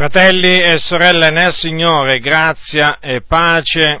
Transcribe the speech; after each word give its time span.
Fratelli 0.00 0.56
e 0.56 0.78
sorelle 0.78 1.28
nel 1.28 1.52
Signore, 1.52 2.20
grazia 2.20 3.00
e 3.00 3.20
pace 3.20 4.00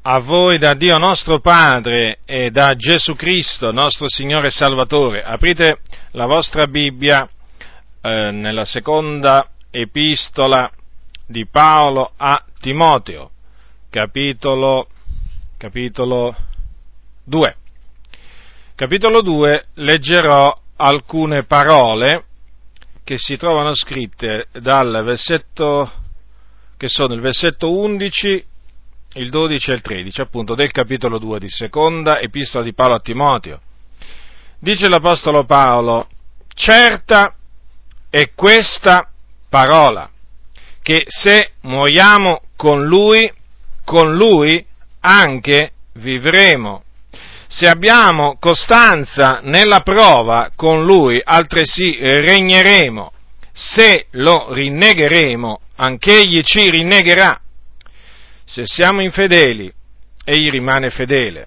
a 0.00 0.18
voi 0.20 0.56
da 0.56 0.72
Dio 0.72 0.96
nostro 0.96 1.40
Padre 1.40 2.20
e 2.24 2.50
da 2.50 2.74
Gesù 2.74 3.14
Cristo, 3.16 3.70
nostro 3.70 4.08
Signore 4.08 4.46
e 4.46 4.50
Salvatore. 4.50 5.20
Aprite 5.20 5.80
la 6.12 6.24
vostra 6.24 6.66
Bibbia 6.68 7.28
eh, 8.00 8.30
nella 8.30 8.64
seconda 8.64 9.46
epistola 9.70 10.70
di 11.26 11.46
Paolo 11.46 12.12
a 12.16 12.42
Timoteo, 12.58 13.32
capitolo, 13.90 14.88
capitolo 15.58 16.34
2. 17.24 17.56
Capitolo 18.74 19.20
2 19.20 19.66
leggerò 19.74 20.58
alcune 20.76 21.42
parole 21.42 22.24
che 23.06 23.18
si 23.18 23.36
trovano 23.36 23.72
scritte 23.72 24.48
dal 24.50 25.04
versetto, 25.04 25.88
che 26.76 26.88
sono 26.88 27.14
il 27.14 27.20
versetto 27.20 27.70
11, 27.70 28.44
il 29.12 29.30
12 29.30 29.70
e 29.70 29.74
il 29.74 29.80
13, 29.80 30.20
appunto, 30.22 30.56
del 30.56 30.72
capitolo 30.72 31.20
2 31.20 31.38
di 31.38 31.48
seconda 31.48 32.18
epistola 32.18 32.64
di 32.64 32.74
Paolo 32.74 32.96
a 32.96 32.98
Timoteo. 32.98 33.60
Dice 34.58 34.88
l'Apostolo 34.88 35.44
Paolo, 35.44 36.08
certa 36.52 37.32
è 38.10 38.32
questa 38.34 39.08
parola, 39.48 40.10
che 40.82 41.04
se 41.06 41.52
muoiamo 41.60 42.40
con 42.56 42.86
lui, 42.86 43.32
con 43.84 44.16
lui 44.16 44.66
anche 44.98 45.74
vivremo. 45.92 46.82
Se 47.48 47.68
abbiamo 47.68 48.36
costanza 48.38 49.40
nella 49.42 49.80
prova 49.80 50.50
con 50.56 50.84
Lui, 50.84 51.20
altresì 51.22 51.96
regneremo. 51.98 53.12
Se 53.52 54.06
lo 54.12 54.52
rinnegheremo, 54.52 55.60
anch'Egli 55.76 56.42
ci 56.42 56.68
rinnegherà. 56.70 57.40
Se 58.44 58.66
siamo 58.66 59.00
infedeli, 59.00 59.72
Egli 60.24 60.50
rimane 60.50 60.90
fedele, 60.90 61.46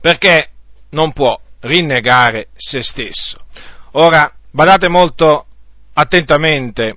perché 0.00 0.50
non 0.90 1.12
può 1.12 1.38
rinnegare 1.60 2.48
se 2.54 2.82
stesso. 2.82 3.38
Ora, 3.92 4.32
badate 4.50 4.88
molto 4.88 5.46
attentamente 5.94 6.96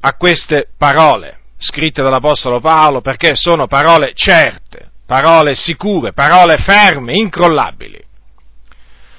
a 0.00 0.14
queste 0.14 0.68
parole 0.76 1.38
scritte 1.58 2.02
dall'Apostolo 2.02 2.60
Paolo, 2.60 3.00
perché 3.00 3.34
sono 3.34 3.66
parole 3.66 4.12
certe 4.14 4.87
parole 5.08 5.54
sicure, 5.54 6.12
parole 6.12 6.58
ferme, 6.58 7.14
incrollabili. 7.14 7.98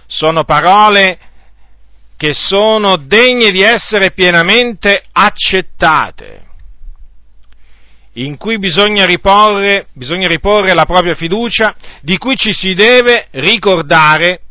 Sono 0.05 0.43
parole 0.43 1.17
che 2.15 2.31
sono 2.31 2.95
degne 2.97 3.49
di 3.49 3.61
essere 3.61 4.11
pienamente 4.11 5.01
accettate, 5.11 6.45
in 8.13 8.37
cui 8.37 8.59
bisogna 8.59 9.05
riporre, 9.05 9.87
bisogna 9.93 10.27
riporre 10.27 10.75
la 10.75 10.85
propria 10.85 11.15
fiducia, 11.15 11.73
di 12.01 12.19
cui 12.19 12.35
ci 12.35 12.53
si 12.53 12.75
deve 12.75 13.29
ricordare 13.31 14.41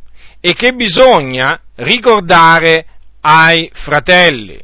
e 0.41 0.55
che 0.55 0.73
bisogna 0.73 1.61
ricordare 1.77 2.85
ai 3.21 3.71
fratelli. 3.75 4.59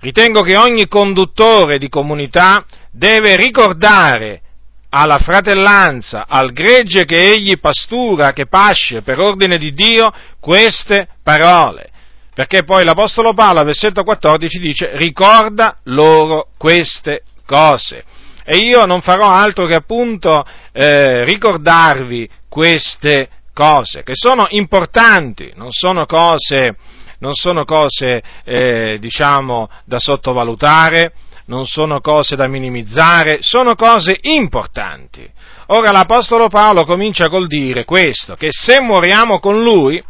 Ritengo 0.00 0.40
che 0.40 0.56
ogni 0.56 0.88
conduttore 0.88 1.78
di 1.78 1.88
comunità 1.88 2.64
deve 2.90 3.36
ricordare 3.36 4.42
alla 4.90 5.18
fratellanza, 5.18 6.26
al 6.28 6.52
gregge 6.52 7.04
che 7.04 7.30
egli 7.30 7.58
pastura, 7.58 8.32
che 8.32 8.46
pasce 8.46 9.02
per 9.02 9.18
ordine 9.18 9.56
di 9.56 9.72
Dio, 9.72 10.12
queste 10.40 11.08
parole. 11.22 11.88
Perché 12.34 12.64
poi 12.64 12.84
l'Apostolo 12.84 13.32
Paolo, 13.34 13.60
al 13.60 13.66
versetto 13.66 14.02
14, 14.02 14.58
dice 14.58 14.90
ricorda 14.96 15.78
loro 15.84 16.48
queste 16.56 17.22
cose. 17.46 18.04
E 18.44 18.58
io 18.58 18.84
non 18.84 19.00
farò 19.00 19.28
altro 19.28 19.66
che 19.66 19.74
appunto 19.74 20.44
eh, 20.72 21.24
ricordarvi 21.24 22.28
queste 22.48 23.28
cose, 23.52 24.02
che 24.02 24.14
sono 24.14 24.46
importanti, 24.50 25.52
non 25.54 25.70
sono 25.70 26.06
cose, 26.06 26.74
non 27.18 27.34
sono 27.34 27.64
cose 27.64 28.22
eh, 28.44 28.96
diciamo, 28.98 29.68
da 29.84 29.98
sottovalutare, 29.98 31.12
non 31.50 31.66
sono 31.66 32.00
cose 32.00 32.36
da 32.36 32.46
minimizzare, 32.46 33.38
sono 33.40 33.74
cose 33.74 34.16
importanti. 34.20 35.28
Ora 35.66 35.90
l'Apostolo 35.90 36.48
Paolo 36.48 36.84
comincia 36.84 37.28
col 37.28 37.48
dire 37.48 37.84
questo, 37.84 38.36
che 38.36 38.48
se 38.50 38.80
moriamo 38.80 39.40
con 39.40 39.60
lui, 39.60 40.02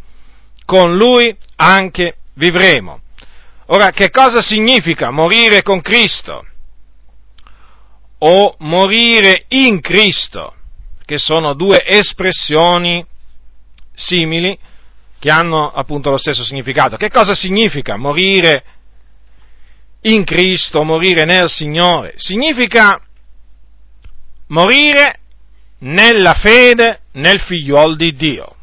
con 0.65 0.95
lui 0.95 1.35
anche 1.55 2.17
vivremo. 2.35 3.01
Ora, 3.67 3.89
che 3.89 4.11
cosa 4.11 4.41
significa 4.43 5.09
morire 5.09 5.63
con 5.63 5.81
Cristo? 5.81 6.45
O 8.19 8.55
morire 8.59 9.45
in 9.47 9.81
Cristo? 9.81 10.53
Che 11.03 11.17
sono 11.17 11.55
due 11.55 11.83
espressioni 11.83 13.03
simili 13.95 14.55
che 15.17 15.31
hanno 15.31 15.71
appunto 15.71 16.11
lo 16.11 16.17
stesso 16.17 16.43
significato. 16.43 16.97
Che 16.97 17.09
cosa 17.09 17.33
significa 17.33 17.97
morire 17.97 18.63
in 20.01 20.23
Cristo, 20.23 20.83
morire 20.83 21.25
nel 21.25 21.49
Signore, 21.49 22.13
significa 22.17 22.99
morire 24.47 25.19
nella 25.79 26.33
fede 26.33 27.01
nel 27.13 27.39
figliuol 27.39 27.95
di 27.95 28.15
Dio. 28.15 28.55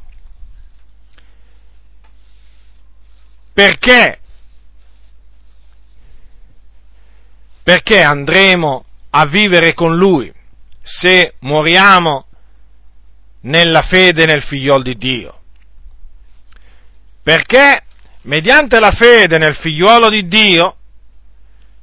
Perché? 3.52 4.20
Perché 7.62 8.02
andremo 8.02 8.84
a 9.10 9.26
vivere 9.26 9.74
con 9.74 9.96
Lui 9.96 10.32
se 10.82 11.34
moriamo 11.40 12.26
nella 13.42 13.82
fede 13.82 14.24
nel 14.26 14.42
figliol 14.42 14.82
di 14.82 14.96
Dio? 14.96 15.40
Perché 17.22 17.82
mediante 18.22 18.80
la 18.80 18.92
fede 18.92 19.38
nel 19.38 19.56
figliuolo 19.56 20.08
di 20.08 20.26
Dio 20.28 20.77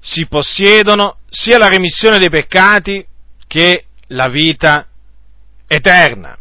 si 0.05 0.27
possiedono 0.27 1.17
sia 1.31 1.57
la 1.57 1.67
remissione 1.67 2.19
dei 2.19 2.29
peccati 2.29 3.03
che 3.47 3.85
la 4.09 4.27
vita 4.27 4.85
eterna. 5.67 6.37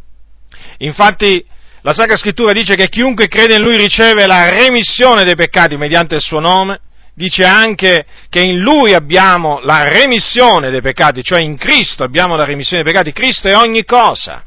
Infatti 0.79 1.43
la 1.81 1.95
Sacra 1.95 2.17
Scrittura 2.17 2.53
dice 2.53 2.75
che 2.75 2.91
chiunque 2.91 3.27
crede 3.27 3.55
in 3.55 3.63
Lui 3.63 3.79
riceve 3.79 4.27
la 4.27 4.51
remissione 4.51 5.25
dei 5.25 5.35
peccati 5.35 5.79
mediante 5.79 6.15
il 6.15 6.21
suo 6.21 6.41
nome, 6.41 6.81
dice 7.15 7.45
anche 7.45 8.05
che 8.29 8.43
in 8.43 8.59
Lui 8.59 8.93
abbiamo 8.93 9.61
la 9.61 9.85
remissione 9.85 10.71
dei 10.71 10.83
peccati, 10.83 11.23
cioè 11.23 11.41
in 11.41 11.57
Cristo 11.57 12.05
abbiamo 12.05 12.37
la 12.37 12.45
remissione 12.45 12.83
dei 12.83 12.93
peccati, 12.93 13.13
Cristo 13.13 13.49
è 13.49 13.57
ogni 13.57 13.87
cosa. 13.87 14.45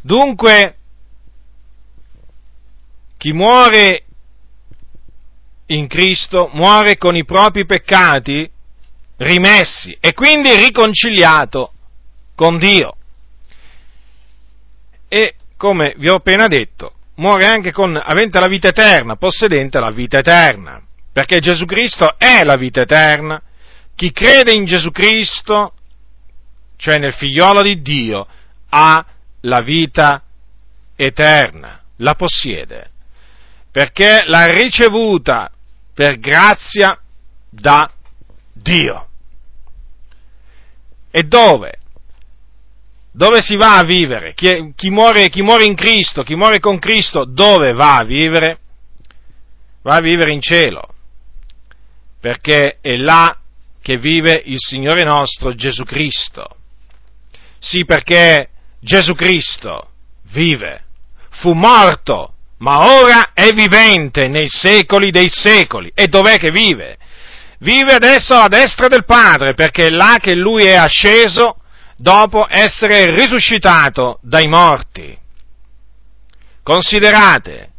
Dunque, 0.00 0.76
chi 3.18 3.32
muore 3.34 4.04
in 5.68 5.86
Cristo 5.86 6.50
muore 6.52 6.96
con 6.96 7.16
i 7.16 7.24
propri 7.24 7.66
peccati 7.66 8.48
rimessi 9.18 9.96
e 10.00 10.12
quindi 10.12 10.54
riconciliato 10.54 11.72
con 12.34 12.58
Dio. 12.58 12.94
E 15.08 15.34
come 15.56 15.94
vi 15.96 16.08
ho 16.08 16.16
appena 16.16 16.46
detto, 16.46 16.92
muore 17.16 17.46
anche 17.46 17.72
con, 17.72 17.96
avente 17.96 18.38
la 18.38 18.46
vita 18.46 18.68
eterna, 18.68 19.16
possedente 19.16 19.80
la 19.80 19.90
vita 19.90 20.18
eterna, 20.18 20.80
perché 21.12 21.40
Gesù 21.40 21.64
Cristo 21.64 22.16
è 22.16 22.44
la 22.44 22.56
vita 22.56 22.82
eterna. 22.82 23.42
Chi 23.94 24.12
crede 24.12 24.52
in 24.52 24.64
Gesù 24.64 24.90
Cristo, 24.90 25.72
cioè 26.76 26.98
nel 26.98 27.14
figliolo 27.14 27.62
di 27.62 27.82
Dio, 27.82 28.26
ha 28.68 29.04
la 29.40 29.60
vita 29.60 30.22
eterna, 30.94 31.82
la 31.96 32.14
possiede, 32.14 32.90
perché 33.72 34.22
l'ha 34.26 34.46
ricevuta 34.46 35.50
per 35.98 36.20
grazia 36.20 36.96
da 37.50 37.90
Dio. 38.52 39.08
E 41.10 41.24
dove? 41.24 41.76
Dove 43.10 43.40
si 43.42 43.56
va 43.56 43.78
a 43.78 43.82
vivere? 43.82 44.32
Chi, 44.32 44.74
chi, 44.76 44.90
muore, 44.90 45.28
chi 45.28 45.42
muore 45.42 45.64
in 45.64 45.74
Cristo, 45.74 46.22
chi 46.22 46.36
muore 46.36 46.60
con 46.60 46.78
Cristo, 46.78 47.24
dove 47.24 47.72
va 47.72 47.96
a 47.96 48.04
vivere? 48.04 48.60
Va 49.82 49.96
a 49.96 50.00
vivere 50.00 50.30
in 50.30 50.40
cielo, 50.40 50.86
perché 52.20 52.78
è 52.80 52.96
là 52.96 53.36
che 53.82 53.96
vive 53.96 54.40
il 54.44 54.58
Signore 54.60 55.02
nostro 55.02 55.52
Gesù 55.56 55.82
Cristo. 55.82 56.58
Sì, 57.58 57.84
perché 57.84 58.50
Gesù 58.78 59.14
Cristo 59.14 59.90
vive, 60.30 60.84
fu 61.40 61.54
morto 61.54 62.34
ma 62.58 63.00
ora 63.00 63.30
è 63.32 63.52
vivente 63.52 64.28
nei 64.28 64.48
secoli 64.48 65.10
dei 65.10 65.28
secoli. 65.28 65.90
E 65.94 66.08
dov'è 66.08 66.36
che 66.36 66.50
vive? 66.50 66.96
Vive 67.60 67.94
adesso 67.94 68.34
alla 68.34 68.48
destra 68.48 68.88
del 68.88 69.04
Padre, 69.04 69.54
perché 69.54 69.86
è 69.86 69.90
là 69.90 70.18
che 70.20 70.34
lui 70.34 70.64
è 70.64 70.74
asceso 70.74 71.56
dopo 71.96 72.46
essere 72.48 73.14
risuscitato 73.14 74.18
dai 74.22 74.46
morti. 74.46 75.16
Considerate, 76.62 77.70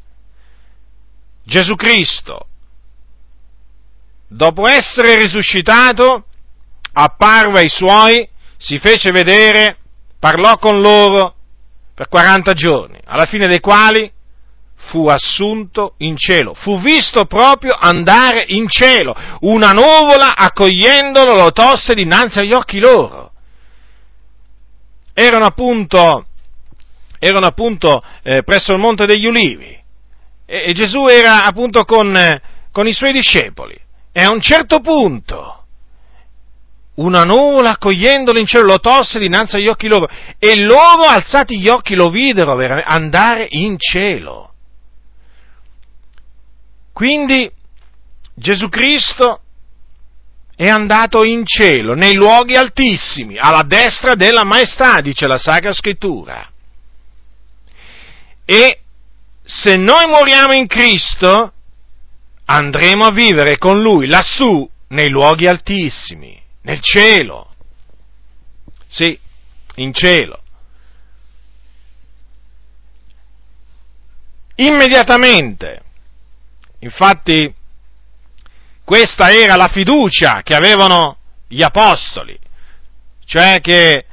Gesù 1.43 1.75
Cristo 1.75 2.47
dopo 4.31 4.67
essere 4.67 5.17
risuscitato, 5.17 6.25
apparve 6.93 7.59
ai 7.59 7.69
suoi, 7.69 8.27
si 8.57 8.77
fece 8.77 9.11
vedere, 9.11 9.77
parlò 10.19 10.57
con 10.57 10.81
loro 10.81 11.35
per 11.95 12.07
40 12.07 12.53
giorni, 12.53 12.99
alla 13.05 13.25
fine 13.25 13.47
dei 13.47 13.59
quali 13.59 14.11
fu 14.87 15.07
assunto 15.07 15.93
in 15.97 16.17
cielo, 16.17 16.53
fu 16.53 16.79
visto 16.79 17.25
proprio 17.25 17.75
andare 17.77 18.45
in 18.47 18.67
cielo, 18.67 19.15
una 19.41 19.71
nuvola 19.71 20.35
accogliendolo 20.35 21.35
lo 21.35 21.51
tosse 21.51 21.93
dinanzi 21.93 22.39
agli 22.39 22.53
occhi 22.53 22.79
loro. 22.79 23.31
Erano 25.13 25.45
appunto, 25.45 26.25
erano 27.19 27.45
appunto 27.45 28.01
eh, 28.23 28.43
presso 28.43 28.71
il 28.71 28.79
Monte 28.79 29.05
degli 29.05 29.25
Ulivi 29.25 29.77
e, 30.45 30.63
e 30.67 30.73
Gesù 30.73 31.07
era 31.07 31.43
appunto 31.43 31.83
con, 31.83 32.15
eh, 32.15 32.41
con 32.71 32.87
i 32.87 32.93
suoi 32.93 33.11
discepoli 33.11 33.77
e 34.11 34.23
a 34.23 34.31
un 34.31 34.41
certo 34.41 34.79
punto 34.79 35.55
una 36.95 37.23
nuvola 37.23 37.71
accogliendolo 37.71 38.39
in 38.39 38.45
cielo 38.45 38.65
lo 38.65 38.79
tosse 38.79 39.19
dinanzi 39.19 39.57
agli 39.57 39.67
occhi 39.67 39.87
loro 39.87 40.09
e 40.37 40.61
loro 40.61 41.03
alzati 41.03 41.59
gli 41.59 41.69
occhi 41.69 41.95
lo 41.95 42.09
videro 42.09 42.57
andare 42.83 43.47
in 43.49 43.77
cielo. 43.77 44.48
Quindi 46.99 47.49
Gesù 48.33 48.67
Cristo 48.67 49.39
è 50.53 50.67
andato 50.67 51.23
in 51.23 51.45
cielo, 51.45 51.93
nei 51.93 52.13
luoghi 52.13 52.55
altissimi, 52.55 53.37
alla 53.37 53.63
destra 53.63 54.15
della 54.15 54.43
maestà, 54.43 54.99
dice 54.99 55.25
la 55.25 55.37
Sacra 55.37 55.71
Scrittura. 55.71 56.51
E 58.43 58.81
se 59.41 59.77
noi 59.77 60.07
moriamo 60.07 60.51
in 60.51 60.67
Cristo, 60.67 61.53
andremo 62.43 63.05
a 63.05 63.11
vivere 63.11 63.57
con 63.57 63.81
Lui 63.81 64.05
lassù, 64.05 64.69
nei 64.89 65.07
luoghi 65.07 65.47
altissimi, 65.47 66.37
nel 66.63 66.81
cielo. 66.81 67.55
Sì, 68.89 69.17
in 69.75 69.93
cielo. 69.93 70.43
Immediatamente 74.55 75.83
Infatti, 76.79 77.53
questa 78.83 79.31
era 79.31 79.55
la 79.55 79.67
fiducia 79.67 80.41
che 80.43 80.55
avevano 80.55 81.17
gli 81.47 81.61
apostoli, 81.61 82.37
cioè 83.25 83.59
che 83.61 84.05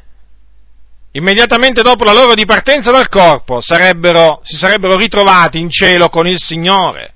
immediatamente 1.12 1.82
dopo 1.82 2.04
la 2.04 2.12
loro 2.12 2.34
dipartenza 2.34 2.90
dal 2.90 3.08
corpo 3.08 3.60
sarebbero, 3.60 4.40
si 4.42 4.56
sarebbero 4.56 4.96
ritrovati 4.96 5.58
in 5.58 5.70
cielo 5.70 6.08
con 6.08 6.26
il 6.26 6.38
Signore. 6.38 7.14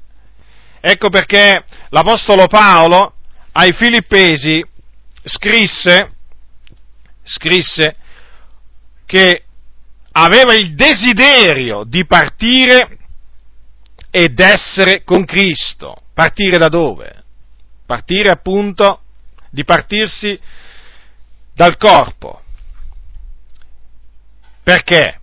Ecco 0.80 1.10
perché 1.10 1.64
l'Apostolo 1.90 2.46
Paolo 2.46 3.14
ai 3.52 3.72
Filippesi 3.72 4.64
scrisse, 5.22 6.12
scrisse 7.22 7.96
che 9.04 9.42
aveva 10.12 10.54
il 10.54 10.74
desiderio 10.74 11.84
di 11.84 12.06
partire 12.06 12.99
ed 14.10 14.38
essere 14.40 15.02
con 15.04 15.24
Cristo. 15.24 15.96
Partire 16.14 16.58
da 16.58 16.68
dove? 16.68 17.24
Partire 17.86 18.30
appunto 18.30 19.02
di 19.50 19.64
partirsi 19.64 20.38
dal 21.54 21.76
corpo. 21.76 22.42
Perché? 24.62 25.20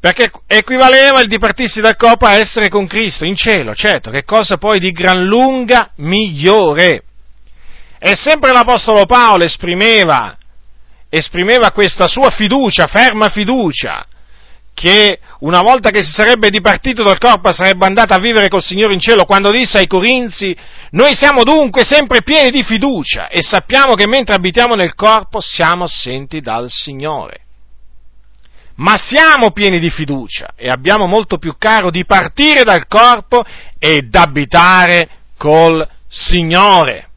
Perché 0.00 0.30
equivaleva 0.46 1.20
il 1.20 1.28
dipartirsi 1.28 1.80
dal 1.80 1.96
corpo 1.96 2.26
a 2.26 2.34
essere 2.34 2.68
con 2.68 2.86
Cristo 2.86 3.24
in 3.24 3.34
cielo, 3.34 3.74
certo, 3.74 4.10
che 4.10 4.24
cosa 4.24 4.56
poi 4.56 4.78
di 4.78 4.92
gran 4.92 5.24
lunga 5.24 5.90
migliore. 5.96 7.02
E 7.98 8.14
sempre 8.14 8.52
l'Apostolo 8.52 9.06
Paolo 9.06 9.42
esprimeva, 9.42 10.36
esprimeva 11.08 11.72
questa 11.72 12.06
sua 12.06 12.30
fiducia, 12.30 12.86
ferma 12.86 13.28
fiducia, 13.28 14.06
che 14.78 15.18
una 15.40 15.60
volta 15.60 15.90
che 15.90 16.04
si 16.04 16.12
sarebbe 16.12 16.50
dipartito 16.50 17.02
dal 17.02 17.18
corpo 17.18 17.52
sarebbe 17.52 17.84
andato 17.84 18.14
a 18.14 18.20
vivere 18.20 18.46
col 18.46 18.62
Signore 18.62 18.92
in 18.92 19.00
cielo, 19.00 19.24
quando 19.24 19.50
disse 19.50 19.78
ai 19.78 19.88
Corinzi, 19.88 20.56
noi 20.90 21.16
siamo 21.16 21.42
dunque 21.42 21.84
sempre 21.84 22.22
pieni 22.22 22.50
di 22.50 22.62
fiducia 22.62 23.26
e 23.26 23.42
sappiamo 23.42 23.94
che 23.94 24.06
mentre 24.06 24.36
abitiamo 24.36 24.76
nel 24.76 24.94
corpo 24.94 25.40
siamo 25.40 25.82
assenti 25.82 26.40
dal 26.40 26.70
Signore. 26.70 27.40
Ma 28.76 28.96
siamo 28.96 29.50
pieni 29.50 29.80
di 29.80 29.90
fiducia 29.90 30.50
e 30.54 30.68
abbiamo 30.68 31.06
molto 31.06 31.38
più 31.38 31.56
caro 31.58 31.90
di 31.90 32.04
partire 32.04 32.62
dal 32.62 32.86
corpo 32.86 33.44
ed 33.80 34.14
abitare 34.14 35.08
col 35.36 35.84
Signore. 36.06 37.08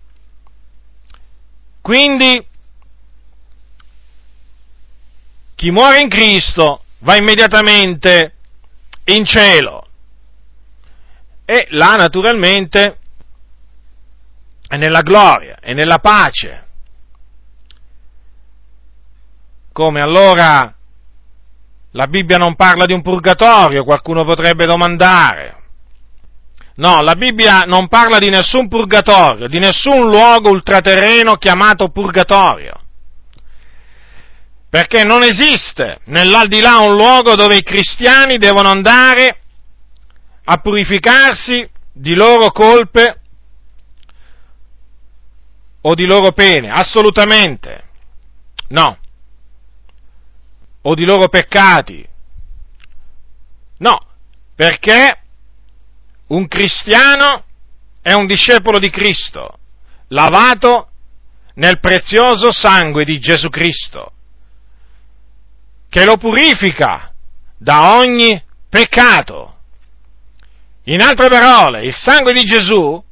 Quindi, 1.79 2.43
chi 5.53 5.69
muore 5.69 6.01
in 6.01 6.09
Cristo 6.09 6.81
va 7.01 7.15
immediatamente 7.15 8.33
in 9.05 9.25
cielo 9.25 9.87
e 11.45 11.67
là 11.71 11.95
naturalmente 11.95 12.97
è 14.67 14.77
nella 14.77 15.01
gloria 15.01 15.57
e 15.59 15.73
nella 15.73 15.99
pace. 15.99 16.65
Come 19.73 20.01
allora 20.01 20.73
la 21.91 22.07
Bibbia 22.07 22.37
non 22.37 22.55
parla 22.55 22.85
di 22.85 22.93
un 22.93 23.01
purgatorio, 23.01 23.83
qualcuno 23.83 24.23
potrebbe 24.23 24.65
domandare. 24.65 25.57
No, 26.75 27.01
la 27.01 27.15
Bibbia 27.15 27.61
non 27.61 27.87
parla 27.89 28.17
di 28.17 28.29
nessun 28.29 28.69
purgatorio, 28.69 29.47
di 29.47 29.59
nessun 29.59 30.09
luogo 30.09 30.49
ultraterreno 30.49 31.35
chiamato 31.35 31.89
purgatorio 31.89 32.80
perché 34.71 35.03
non 35.03 35.21
esiste 35.21 35.99
nell'aldilà 36.05 36.77
un 36.77 36.95
luogo 36.95 37.35
dove 37.35 37.57
i 37.57 37.61
cristiani 37.61 38.37
devono 38.37 38.69
andare 38.69 39.41
a 40.45 40.57
purificarsi 40.59 41.69
di 41.91 42.13
loro 42.13 42.51
colpe 42.51 43.19
o 45.81 45.93
di 45.93 46.05
loro 46.05 46.31
pene, 46.31 46.69
assolutamente. 46.69 47.83
No, 48.69 48.97
o 50.83 50.95
di 50.95 51.03
loro 51.03 51.27
peccati, 51.27 52.07
no, 53.79 53.99
perché 54.55 55.19
un 56.27 56.47
cristiano 56.47 57.43
è 58.01 58.13
un 58.13 58.25
discepolo 58.25 58.79
di 58.79 58.89
Cristo, 58.89 59.59
lavato 60.07 60.91
nel 61.55 61.81
prezioso 61.81 62.53
sangue 62.53 63.03
di 63.03 63.19
Gesù 63.19 63.49
Cristo 63.49 64.13
che 65.91 66.05
lo 66.05 66.15
purifica 66.15 67.11
da 67.57 67.97
ogni 67.97 68.41
peccato. 68.69 69.57
In 70.83 71.01
altre 71.01 71.27
parole, 71.27 71.85
il 71.85 71.93
sangue 71.93 72.31
di 72.31 72.43
Gesù 72.43 73.03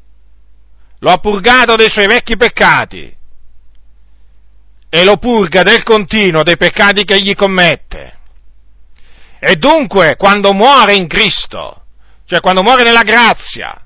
lo 1.00 1.12
ha 1.12 1.18
purgato 1.18 1.76
dei 1.76 1.90
suoi 1.90 2.08
vecchi 2.08 2.38
peccati 2.38 3.14
e 4.88 5.04
lo 5.04 5.18
purga 5.18 5.62
del 5.62 5.84
continuo 5.84 6.42
dei 6.42 6.56
peccati 6.56 7.04
che 7.04 7.16
egli 7.16 7.36
commette. 7.36 8.18
E 9.40 9.58
dunque, 9.58 10.16
quando 10.16 10.54
muore 10.54 10.96
in 10.96 11.10
Cristo, 11.10 11.84
cioè 12.24 12.40
quando 12.40 12.64
muore 12.64 12.84
nella 12.84 13.04
grazia, 13.04 13.78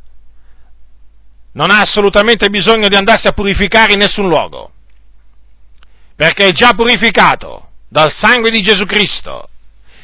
non 1.54 1.72
ha 1.72 1.80
assolutamente 1.80 2.48
bisogno 2.52 2.90
di 2.90 2.96
andarsi 2.96 3.26
a 3.26 3.32
purificare 3.34 3.94
in 3.94 4.00
nessun 4.00 4.28
luogo, 4.28 4.72
perché 6.16 6.50
è 6.50 6.52
già 6.52 6.74
purificato 6.74 7.70
dal 7.94 8.12
sangue 8.12 8.50
di 8.50 8.62
Gesù 8.62 8.86
Cristo. 8.86 9.48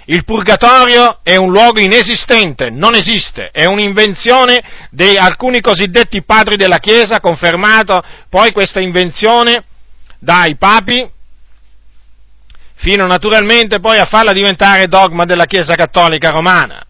Il 0.06 0.24
purgatorio 0.24 1.22
è 1.24 1.38
un 1.38 1.50
luogo 1.50 1.80
inesistente, 1.80 2.70
non 2.70 2.94
esiste, 2.94 3.50
è 3.52 3.66
un'invenzione 3.66 4.62
di 4.92 5.18
alcuni 5.18 5.60
cosiddetti 5.60 6.22
padri 6.22 6.56
della 6.56 6.78
Chiesa, 6.78 7.20
confermato 7.20 8.04
poi 8.30 8.52
questa 8.52 8.80
invenzione 8.80 9.64
dai 10.20 10.56
papi, 10.56 11.10
fino 12.76 13.08
naturalmente 13.08 13.80
poi 13.80 13.98
a 13.98 14.06
farla 14.06 14.34
diventare 14.34 14.86
dogma 14.86 15.26
della 15.26 15.46
Chiesa 15.46 15.74
cattolica 15.74 16.30
romana. 16.30 16.86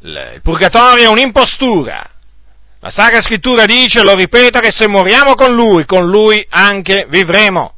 Il 0.00 0.40
purgatorio 0.42 1.04
è 1.04 1.08
un'impostura. 1.08 2.10
La 2.80 2.90
Sacra 2.90 3.22
Scrittura 3.22 3.64
dice, 3.64 4.02
lo 4.02 4.14
ripeto, 4.14 4.60
che 4.60 4.70
se 4.70 4.86
moriamo 4.86 5.34
con 5.34 5.54
Lui, 5.54 5.86
con 5.86 6.06
Lui 6.06 6.44
anche 6.50 7.06
vivremo. 7.08 7.76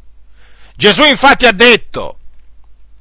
Gesù 0.77 1.03
infatti 1.03 1.47
ha 1.47 1.53
detto, 1.53 2.19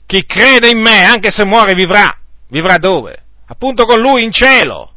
chi 0.06 0.26
crede 0.26 0.70
in 0.70 0.80
me, 0.80 1.04
anche 1.04 1.32
se 1.32 1.44
muore, 1.44 1.74
vivrà. 1.74 2.16
Vivrà 2.50 2.78
dove? 2.78 3.24
Appunto 3.48 3.86
con 3.86 4.00
lui 4.00 4.24
in 4.24 4.32
cielo. 4.32 4.94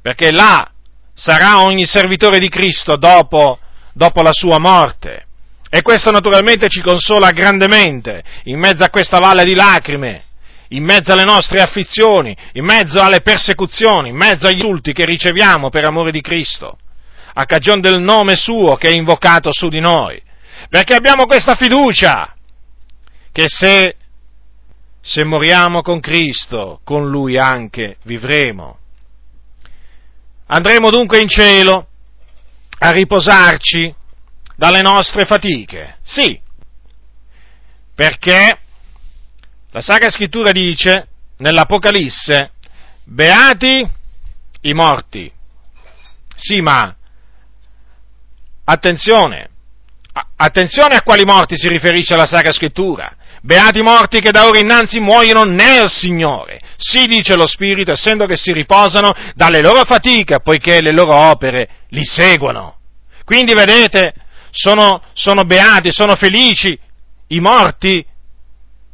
Perché 0.00 0.30
là 0.32 0.70
sarà 1.12 1.60
ogni 1.62 1.84
servitore 1.84 2.38
di 2.38 2.48
Cristo 2.48 2.96
dopo, 2.96 3.58
dopo 3.92 4.22
la 4.22 4.32
sua 4.32 4.58
morte. 4.58 5.26
E 5.68 5.82
questo 5.82 6.10
naturalmente 6.10 6.68
ci 6.68 6.80
consola 6.80 7.30
grandemente 7.30 8.22
in 8.44 8.58
mezzo 8.58 8.84
a 8.84 8.90
questa 8.90 9.18
valle 9.18 9.42
di 9.44 9.54
lacrime, 9.54 10.22
in 10.68 10.84
mezzo 10.84 11.12
alle 11.12 11.24
nostre 11.24 11.60
afflizioni, 11.60 12.36
in 12.52 12.64
mezzo 12.64 13.00
alle 13.00 13.20
persecuzioni, 13.20 14.10
in 14.10 14.16
mezzo 14.16 14.46
agli 14.46 14.60
insulti 14.60 14.92
che 14.92 15.04
riceviamo 15.04 15.70
per 15.70 15.84
amore 15.84 16.12
di 16.12 16.20
Cristo, 16.20 16.78
a 17.34 17.44
cagione 17.44 17.80
del 17.80 18.00
nome 18.00 18.36
suo 18.36 18.76
che 18.76 18.88
è 18.88 18.92
invocato 18.92 19.52
su 19.52 19.68
di 19.68 19.80
noi. 19.80 20.20
Perché 20.68 20.94
abbiamo 20.94 21.26
questa 21.26 21.54
fiducia 21.54 22.34
che 23.32 23.44
se, 23.48 23.96
se 25.00 25.24
moriamo 25.24 25.82
con 25.82 26.00
Cristo, 26.00 26.80
con 26.84 27.08
Lui 27.08 27.36
anche 27.36 27.96
vivremo. 28.04 28.78
Andremo 30.46 30.90
dunque 30.90 31.20
in 31.20 31.28
cielo 31.28 31.88
a 32.78 32.90
riposarci 32.90 33.94
dalle 34.56 34.82
nostre 34.82 35.24
fatiche. 35.24 35.98
Sì, 36.04 36.40
perché 37.94 38.58
la 39.70 39.80
Sacra 39.80 40.10
Scrittura 40.10 40.52
dice 40.52 41.08
nell'Apocalisse, 41.38 42.52
beati 43.04 43.88
i 44.62 44.72
morti. 44.72 45.30
Sì, 46.36 46.60
ma 46.60 46.94
attenzione, 48.64 49.48
attenzione 50.36 50.96
a 50.96 51.02
quali 51.02 51.24
morti 51.24 51.56
si 51.56 51.68
riferisce 51.68 52.16
la 52.16 52.26
Sacra 52.26 52.52
Scrittura. 52.52 53.16
Beati 53.40 53.82
morti 53.82 54.20
che 54.20 54.30
da 54.30 54.46
ora 54.46 54.58
innanzi 54.58 55.00
muoiono 55.00 55.44
nel 55.44 55.90
Signore. 55.90 56.60
Sì, 56.78 57.04
dice 57.04 57.36
lo 57.36 57.46
Spirito, 57.46 57.92
essendo 57.92 58.24
che 58.24 58.36
si 58.36 58.52
riposano 58.52 59.12
dalle 59.34 59.60
loro 59.60 59.84
fatiche, 59.84 60.40
poiché 60.40 60.80
le 60.80 60.92
loro 60.92 61.14
opere 61.14 61.68
li 61.88 62.04
seguono. 62.04 62.76
Quindi 63.24 63.52
vedete, 63.52 64.14
sono, 64.50 65.02
sono 65.12 65.42
beati, 65.42 65.92
sono 65.92 66.14
felici 66.14 66.78
i 67.28 67.40
morti 67.40 68.04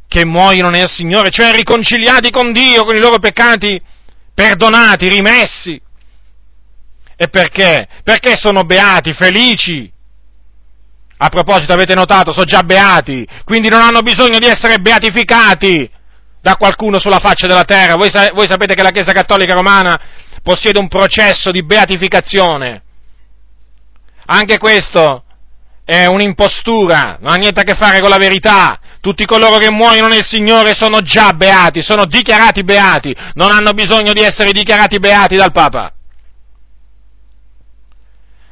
che 0.07 0.25
muoiono 0.25 0.69
nel 0.69 0.89
Signore, 0.89 1.29
cioè 1.29 1.53
riconciliati 1.53 2.29
con 2.29 2.51
Dio, 2.51 2.83
con 2.83 2.95
i 2.95 2.99
loro 2.99 3.19
peccati 3.19 3.81
perdonati, 4.33 5.07
rimessi. 5.07 5.81
E 7.21 7.27
perché? 7.27 7.87
Perché 8.03 8.35
sono 8.35 8.63
beati, 8.63 9.13
felici. 9.13 9.87
A 11.17 11.29
proposito, 11.29 11.71
avete 11.71 11.93
notato, 11.93 12.31
sono 12.31 12.45
già 12.45 12.63
beati, 12.63 13.27
quindi 13.43 13.69
non 13.69 13.79
hanno 13.79 14.01
bisogno 14.01 14.39
di 14.39 14.47
essere 14.47 14.79
beatificati 14.79 15.87
da 16.41 16.55
qualcuno 16.55 16.97
sulla 16.97 17.19
faccia 17.19 17.45
della 17.45 17.63
terra. 17.63 17.95
Voi, 17.95 18.09
voi 18.33 18.47
sapete 18.47 18.73
che 18.73 18.81
la 18.81 18.89
Chiesa 18.89 19.11
Cattolica 19.11 19.53
Romana 19.53 20.01
possiede 20.41 20.79
un 20.79 20.87
processo 20.87 21.51
di 21.51 21.63
beatificazione. 21.63 22.81
Anche 24.25 24.57
questo 24.57 25.23
è 25.85 26.07
un'impostura, 26.07 27.19
non 27.21 27.33
ha 27.33 27.35
niente 27.35 27.59
a 27.59 27.63
che 27.63 27.75
fare 27.75 27.99
con 27.99 28.09
la 28.09 28.17
verità. 28.17 28.79
Tutti 28.99 29.25
coloro 29.25 29.57
che 29.57 29.69
muoiono 29.69 30.07
nel 30.07 30.25
Signore 30.25 30.73
sono 30.73 31.01
già 31.01 31.33
beati, 31.33 31.83
sono 31.83 32.05
dichiarati 32.05 32.63
beati, 32.63 33.15
non 33.35 33.51
hanno 33.51 33.73
bisogno 33.73 34.11
di 34.11 34.23
essere 34.23 34.51
dichiarati 34.51 34.97
beati 34.97 35.35
dal 35.35 35.51
Papa. 35.51 35.93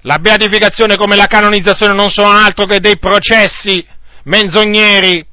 La 0.03 0.17
beatificazione 0.19 0.95
come 0.95 1.15
la 1.15 1.25
canonizzazione 1.25 1.93
non 1.93 2.09
sono 2.09 2.29
altro 2.29 2.65
che 2.65 2.79
dei 2.79 2.97
processi 2.97 3.85
menzogneri 4.23 5.25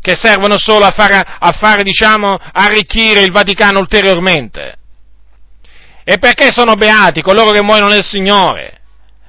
che 0.00 0.16
servono 0.16 0.58
solo 0.58 0.84
a 0.84 0.90
fare, 0.90 1.16
a 1.16 1.50
fare 1.52 1.82
diciamo, 1.82 2.38
arricchire 2.52 3.22
il 3.22 3.32
Vaticano 3.32 3.78
ulteriormente. 3.78 4.76
E 6.04 6.18
perché 6.18 6.52
sono 6.52 6.74
beati 6.74 7.22
coloro 7.22 7.50
che 7.50 7.62
muoiono 7.62 7.88
nel 7.88 8.04
Signore? 8.04 8.80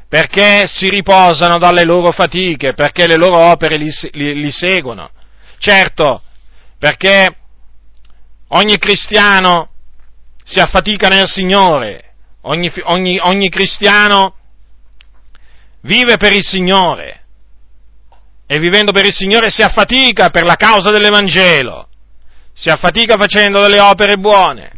Perché 0.09 0.67
si 0.67 0.89
riposano 0.89 1.57
dalle 1.57 1.83
loro 1.83 2.11
fatiche, 2.11 2.73
perché 2.73 3.07
le 3.07 3.15
loro 3.15 3.37
opere 3.37 3.77
li, 3.77 3.89
li, 4.11 4.41
li 4.41 4.51
seguono. 4.51 5.09
Certo, 5.57 6.21
perché 6.77 7.37
ogni 8.49 8.77
cristiano 8.77 9.69
si 10.43 10.59
affatica 10.59 11.07
nel 11.07 11.27
Signore, 11.27 12.13
ogni, 12.41 12.71
ogni, 12.83 13.17
ogni 13.21 13.49
cristiano 13.49 14.35
vive 15.85 16.17
per 16.17 16.33
il 16.33 16.43
Signore. 16.43 17.21
E 18.47 18.59
vivendo 18.59 18.91
per 18.91 19.05
il 19.05 19.13
Signore 19.13 19.49
si 19.49 19.63
affatica 19.63 20.29
per 20.29 20.43
la 20.43 20.55
causa 20.55 20.91
dell'Evangelo, 20.91 21.87
si 22.53 22.69
affatica 22.69 23.17
facendo 23.17 23.61
delle 23.61 23.79
opere 23.79 24.17
buone, 24.17 24.71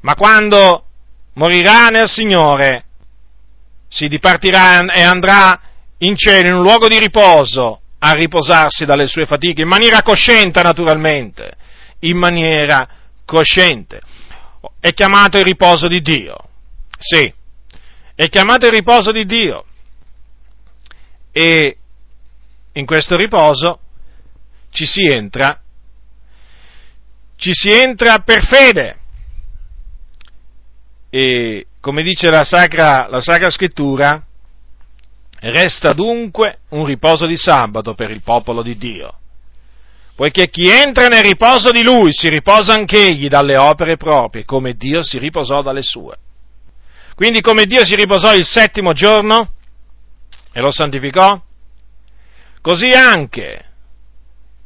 ma 0.00 0.14
quando 0.14 0.84
morirà 1.34 1.88
nel 1.88 2.08
Signore 2.08 2.84
si 3.88 4.08
dipartirà 4.08 4.84
e 4.92 5.02
andrà 5.02 5.60
in 5.98 6.16
cielo 6.16 6.48
in 6.48 6.54
un 6.54 6.62
luogo 6.62 6.88
di 6.88 6.98
riposo 6.98 7.80
a 7.98 8.12
riposarsi 8.12 8.84
dalle 8.84 9.06
sue 9.06 9.26
fatiche, 9.26 9.62
in 9.62 9.68
maniera 9.68 10.02
cosciente 10.02 10.60
naturalmente, 10.60 11.52
in 12.00 12.16
maniera 12.16 12.86
cosciente. 13.24 14.00
È 14.80 14.92
chiamato 14.92 15.38
il 15.38 15.44
riposo 15.44 15.86
di 15.86 16.02
Dio, 16.02 16.36
sì, 16.98 17.32
è 18.14 18.28
chiamato 18.28 18.66
il 18.66 18.72
riposo 18.72 19.12
di 19.12 19.24
Dio. 19.24 19.64
E 21.32 21.76
in 22.72 22.86
questo 22.86 23.16
riposo 23.16 23.80
ci 24.70 24.86
si 24.86 25.06
entra, 25.06 25.60
ci 27.36 27.52
si 27.52 27.70
entra 27.70 28.18
per 28.20 28.44
fede. 28.46 28.98
E 31.10 31.66
come 31.80 32.02
dice 32.02 32.30
la 32.30 32.44
Sacra, 32.44 33.08
la 33.08 33.20
Sacra 33.20 33.50
Scrittura, 33.50 34.24
resta 35.40 35.92
dunque 35.92 36.60
un 36.70 36.84
riposo 36.84 37.26
di 37.26 37.36
sabato 37.36 37.94
per 37.94 38.10
il 38.10 38.22
popolo 38.22 38.62
di 38.62 38.76
Dio 38.76 39.18
poiché 40.14 40.46
chi 40.46 40.68
entra 40.68 41.08
nel 41.08 41.22
riposo 41.22 41.70
di 41.70 41.82
lui 41.82 42.12
si 42.12 42.28
riposa 42.28 42.72
anch'egli 42.72 43.26
dalle 43.26 43.56
opere 43.56 43.96
proprie, 43.96 44.44
come 44.44 44.74
Dio 44.74 45.02
si 45.02 45.18
riposò 45.18 45.60
dalle 45.60 45.82
sue. 45.82 46.16
Quindi 47.14 47.40
come 47.40 47.64
Dio 47.66 47.84
si 47.84 47.94
riposò 47.94 48.34
il 48.34 48.44
settimo 48.44 48.92
giorno 48.92 49.52
e 50.52 50.60
lo 50.60 50.72
santificò, 50.72 51.40
così 52.60 52.90
anche 52.90 53.64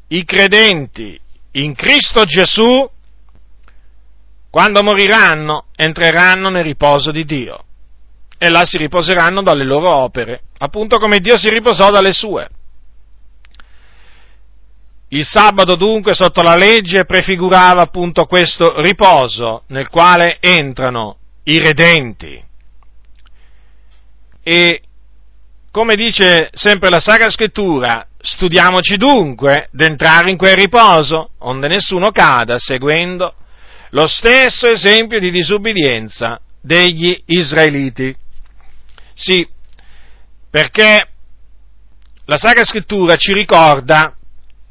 i 0.09 0.25
credenti 0.25 1.21
in 1.53 1.75
Cristo 1.75 2.25
Gesù, 2.25 2.89
quando 4.51 4.83
moriranno, 4.83 5.67
entreranno 5.77 6.49
nel 6.49 6.65
riposo 6.65 7.11
di 7.11 7.25
Dio 7.25 7.65
e 8.39 8.49
là 8.49 8.65
si 8.65 8.79
riposeranno 8.79 9.43
dalle 9.43 9.65
loro 9.65 9.93
opere, 9.95 10.43
appunto 10.59 10.99
come 10.99 11.19
Dio 11.19 11.37
si 11.37 11.51
riposò 11.51 11.91
dalle 11.91 12.13
sue. 12.13 12.49
Il 15.09 15.25
sabato 15.25 15.75
dunque 15.75 16.15
sotto 16.15 16.43
la 16.43 16.55
legge 16.55 17.05
prefigurava 17.05 17.83
appunto 17.83 18.27
questo 18.27 18.81
riposo 18.81 19.65
nel 19.69 19.89
quale 19.89 20.39
entrano 20.41 21.17
i 21.49 21.59
redenti. 21.59 22.43
E 24.43 24.83
come 25.71 25.95
dice 25.95 26.49
sempre 26.53 26.91
la 26.91 27.01
Sacra 27.01 27.31
Scrittura, 27.31 28.07
studiamoci 28.21 28.97
dunque 28.97 29.69
d'entrare 29.73 30.31
in 30.31 30.37
quel 30.37 30.57
riposo, 30.57 31.31
onde 31.39 31.69
nessuno 31.69 32.11
cada, 32.11 32.59
seguendo 32.59 33.35
lo 33.91 34.07
stesso 34.07 34.67
esempio 34.67 35.19
di 35.19 35.31
disubbidienza 35.31 36.41
degli 36.61 37.23
israeliti. 37.27 38.15
Sì, 39.15 39.49
perché 40.51 41.09
la 42.25 42.37
Sacra 42.37 42.65
Scrittura 42.65 43.17
ci 43.17 43.33
ricorda 43.33 44.15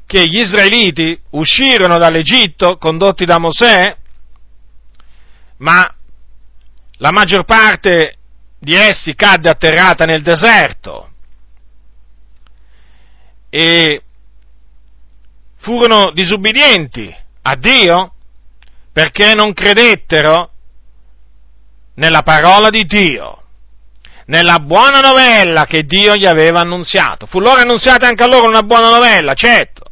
che 0.06 0.26
gli 0.26 0.40
israeliti 0.40 1.18
uscirono 1.30 1.98
dall'Egitto 1.98 2.76
condotti 2.78 3.24
da 3.24 3.38
Mosè, 3.38 3.96
ma 5.58 5.92
la 6.98 7.10
maggior 7.10 7.44
parte 7.44 8.16
di 8.58 8.74
essi 8.74 9.14
cadde 9.14 9.48
atterrata 9.48 10.04
nel 10.04 10.22
deserto 10.22 11.10
e 13.50 14.02
furono 15.58 16.10
disubbidienti 16.12 17.14
a 17.42 17.56
Dio 17.56 18.12
perché 18.92 19.34
non 19.34 19.52
credettero 19.52 20.50
nella 21.94 22.22
parola 22.22 22.68
di 22.70 22.84
Dio, 22.84 23.42
nella 24.26 24.58
buona 24.58 25.00
novella 25.00 25.64
che 25.64 25.84
Dio 25.84 26.14
gli 26.14 26.26
aveva 26.26 26.60
annunziato. 26.60 27.26
Fu 27.26 27.40
loro 27.40 27.60
annunziata 27.60 28.06
anche 28.06 28.22
a 28.22 28.28
loro 28.28 28.48
una 28.48 28.62
buona 28.62 28.90
novella, 28.90 29.34
certo, 29.34 29.84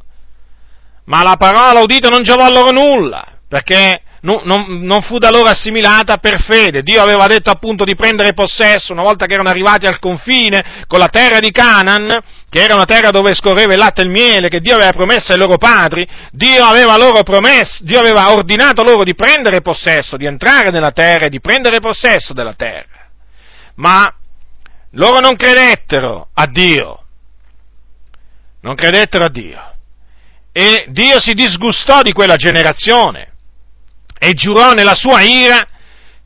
ma 1.04 1.22
la 1.22 1.36
parola 1.36 1.80
udita 1.80 2.08
non 2.08 2.22
giovò 2.22 2.44
a 2.44 2.50
loro 2.50 2.70
nulla, 2.70 3.38
perché 3.48 4.02
non, 4.26 4.42
non, 4.42 4.80
non, 4.80 5.02
fu 5.02 5.18
da 5.18 5.30
loro 5.30 5.48
assimilata 5.48 6.16
per 6.16 6.42
fede. 6.42 6.82
Dio 6.82 7.00
aveva 7.00 7.28
detto 7.28 7.48
appunto 7.48 7.84
di 7.84 7.94
prendere 7.94 8.32
possesso 8.32 8.92
una 8.92 9.04
volta 9.04 9.26
che 9.26 9.34
erano 9.34 9.50
arrivati 9.50 9.86
al 9.86 10.00
confine 10.00 10.84
con 10.88 10.98
la 10.98 11.06
terra 11.06 11.38
di 11.38 11.52
Canaan, 11.52 12.20
che 12.50 12.60
era 12.60 12.74
una 12.74 12.86
terra 12.86 13.10
dove 13.10 13.34
scorreva 13.34 13.74
il 13.74 13.78
latte 13.78 14.00
e 14.00 14.04
il 14.04 14.10
miele, 14.10 14.48
che 14.48 14.58
Dio 14.58 14.74
aveva 14.74 14.92
promesso 14.92 15.30
ai 15.30 15.38
loro 15.38 15.58
padri. 15.58 16.04
Dio 16.32 16.64
aveva 16.64 16.96
loro 16.96 17.22
promesso, 17.22 17.84
Dio 17.84 18.00
aveva 18.00 18.32
ordinato 18.32 18.82
loro 18.82 19.04
di 19.04 19.14
prendere 19.14 19.60
possesso, 19.60 20.16
di 20.16 20.26
entrare 20.26 20.70
nella 20.70 20.90
terra 20.90 21.26
e 21.26 21.30
di 21.30 21.38
prendere 21.38 21.78
possesso 21.78 22.32
della 22.32 22.54
terra. 22.54 23.06
Ma 23.76 24.12
loro 24.90 25.20
non 25.20 25.36
credettero 25.36 26.30
a 26.34 26.46
Dio. 26.46 27.04
Non 28.62 28.74
credettero 28.74 29.24
a 29.24 29.30
Dio. 29.30 29.74
e 30.50 30.86
Dio 30.88 31.20
si 31.20 31.32
disgustò 31.32 32.02
di 32.02 32.10
quella 32.10 32.34
generazione 32.34 33.34
e 34.18 34.32
giurò 34.32 34.72
nella 34.72 34.94
sua 34.94 35.22
ira 35.22 35.66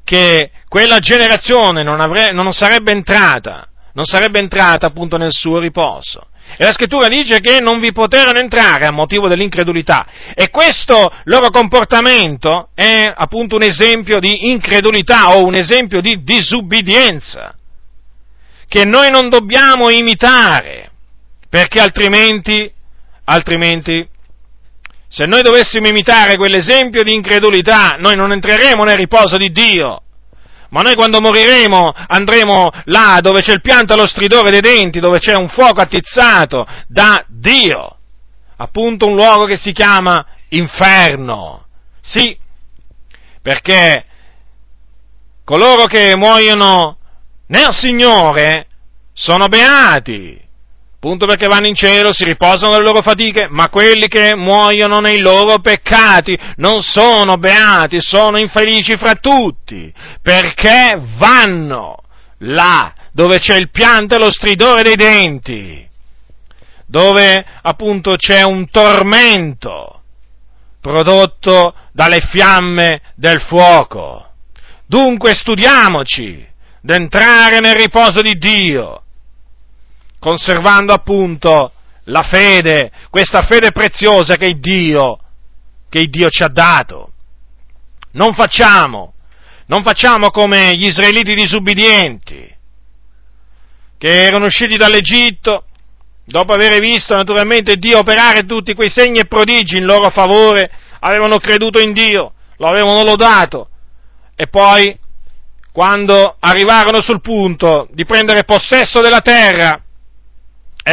che 0.04 0.50
quella 0.68 0.98
generazione 0.98 1.82
non, 1.82 2.00
avrebbe, 2.00 2.32
non 2.32 2.52
sarebbe 2.52 2.92
entrata, 2.92 3.68
non 3.94 4.04
sarebbe 4.04 4.38
entrata 4.38 4.86
appunto 4.86 5.16
nel 5.16 5.32
suo 5.32 5.58
riposo. 5.58 6.28
E 6.56 6.64
la 6.64 6.72
scrittura 6.72 7.08
dice 7.08 7.38
che 7.38 7.60
non 7.60 7.78
vi 7.78 7.92
poterono 7.92 8.38
entrare 8.38 8.86
a 8.86 8.90
motivo 8.90 9.28
dell'incredulità. 9.28 10.06
E 10.34 10.50
questo 10.50 11.12
loro 11.24 11.50
comportamento 11.50 12.70
è 12.74 13.12
appunto 13.14 13.56
un 13.56 13.62
esempio 13.62 14.18
di 14.18 14.50
incredulità 14.50 15.36
o 15.36 15.44
un 15.44 15.54
esempio 15.54 16.00
di 16.00 16.22
disubbidienza 16.22 17.54
che 18.66 18.84
noi 18.84 19.10
non 19.10 19.28
dobbiamo 19.28 19.90
imitare, 19.90 20.90
perché 21.48 21.80
altrimenti, 21.80 22.70
altrimenti 23.24 24.06
se 25.12 25.26
noi 25.26 25.42
dovessimo 25.42 25.88
imitare 25.88 26.36
quell'esempio 26.36 27.02
di 27.02 27.12
incredulità, 27.12 27.96
noi 27.98 28.14
non 28.14 28.30
entreremo 28.30 28.84
nel 28.84 28.94
riposo 28.94 29.36
di 29.36 29.50
Dio. 29.50 30.02
Ma 30.68 30.82
noi 30.82 30.94
quando 30.94 31.20
moriremo 31.20 31.92
andremo 32.06 32.70
là 32.84 33.18
dove 33.20 33.42
c'è 33.42 33.54
il 33.54 33.60
pianto 33.60 33.92
e 33.92 33.96
lo 33.96 34.06
stridore 34.06 34.50
dei 34.50 34.60
denti, 34.60 35.00
dove 35.00 35.18
c'è 35.18 35.34
un 35.34 35.48
fuoco 35.48 35.80
attizzato 35.80 36.64
da 36.86 37.24
Dio. 37.26 37.96
Appunto 38.56 39.08
un 39.08 39.16
luogo 39.16 39.46
che 39.46 39.56
si 39.56 39.72
chiama 39.72 40.24
inferno. 40.50 41.66
Sì, 42.00 42.38
perché 43.42 44.04
coloro 45.42 45.86
che 45.86 46.14
muoiono 46.14 46.98
nel 47.48 47.72
Signore 47.72 48.68
sono 49.12 49.48
beati 49.48 50.40
appunto 51.02 51.24
perché 51.24 51.46
vanno 51.46 51.66
in 51.66 51.74
cielo, 51.74 52.12
si 52.12 52.24
riposano 52.24 52.72
dalle 52.72 52.84
loro 52.84 53.00
fatiche, 53.00 53.48
ma 53.48 53.70
quelli 53.70 54.06
che 54.06 54.36
muoiono 54.36 55.00
nei 55.00 55.18
loro 55.20 55.58
peccati 55.60 56.38
non 56.56 56.82
sono 56.82 57.38
beati, 57.38 58.02
sono 58.02 58.38
infelici 58.38 58.98
fra 58.98 59.14
tutti, 59.14 59.90
perché 60.20 61.00
vanno 61.16 61.96
là 62.40 62.92
dove 63.12 63.38
c'è 63.38 63.56
il 63.56 63.70
pianto 63.70 64.14
e 64.14 64.18
lo 64.18 64.30
stridore 64.30 64.82
dei 64.82 64.96
denti, 64.96 65.88
dove 66.84 67.46
appunto 67.62 68.16
c'è 68.16 68.42
un 68.42 68.68
tormento 68.68 70.02
prodotto 70.82 71.74
dalle 71.92 72.20
fiamme 72.20 73.00
del 73.14 73.40
fuoco. 73.40 74.32
Dunque 74.86 75.32
studiamoci 75.34 76.46
d'entrare 76.82 77.60
nel 77.60 77.74
riposo 77.74 78.20
di 78.20 78.36
Dio, 78.36 79.04
conservando 80.20 80.92
appunto 80.92 81.72
la 82.04 82.22
fede, 82.22 82.92
questa 83.10 83.42
fede 83.42 83.72
preziosa 83.72 84.36
che 84.36 84.60
Dio, 84.60 85.18
che 85.88 86.06
Dio 86.06 86.28
ci 86.28 86.44
ha 86.44 86.48
dato. 86.48 87.12
Non 88.12 88.34
facciamo, 88.34 89.14
non 89.66 89.82
facciamo 89.82 90.30
come 90.30 90.76
gli 90.76 90.86
israeliti 90.86 91.34
disubbidienti, 91.34 92.56
che 93.98 94.22
erano 94.24 94.44
usciti 94.44 94.76
dall'Egitto, 94.76 95.64
dopo 96.24 96.52
aver 96.52 96.78
visto 96.80 97.14
naturalmente 97.14 97.76
Dio 97.76 97.98
operare 97.98 98.44
tutti 98.44 98.74
quei 98.74 98.90
segni 98.90 99.20
e 99.20 99.26
prodigi 99.26 99.78
in 99.78 99.84
loro 99.84 100.10
favore, 100.10 100.70
avevano 101.00 101.38
creduto 101.38 101.80
in 101.80 101.92
Dio, 101.92 102.34
lo 102.56 102.66
avevano 102.66 103.02
lodato, 103.02 103.68
e 104.36 104.48
poi, 104.48 104.98
quando 105.72 106.36
arrivarono 106.40 107.00
sul 107.00 107.20
punto 107.20 107.88
di 107.92 108.04
prendere 108.04 108.44
possesso 108.44 109.00
della 109.00 109.20
terra, 109.20 109.82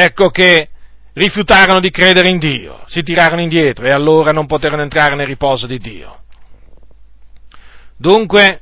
ecco 0.04 0.30
che 0.30 0.70
rifiutarono 1.14 1.80
di 1.80 1.90
credere 1.90 2.30
in 2.30 2.38
Dio, 2.38 2.84
si 2.86 3.02
tirarono 3.02 3.42
indietro 3.42 3.86
e 3.86 3.90
allora 3.90 4.32
non 4.32 4.46
poterono 4.46 4.84
entrare 4.84 5.16
nel 5.16 5.26
riposo 5.26 5.66
di 5.66 5.80
Dio. 5.80 6.22
Dunque, 7.98 8.62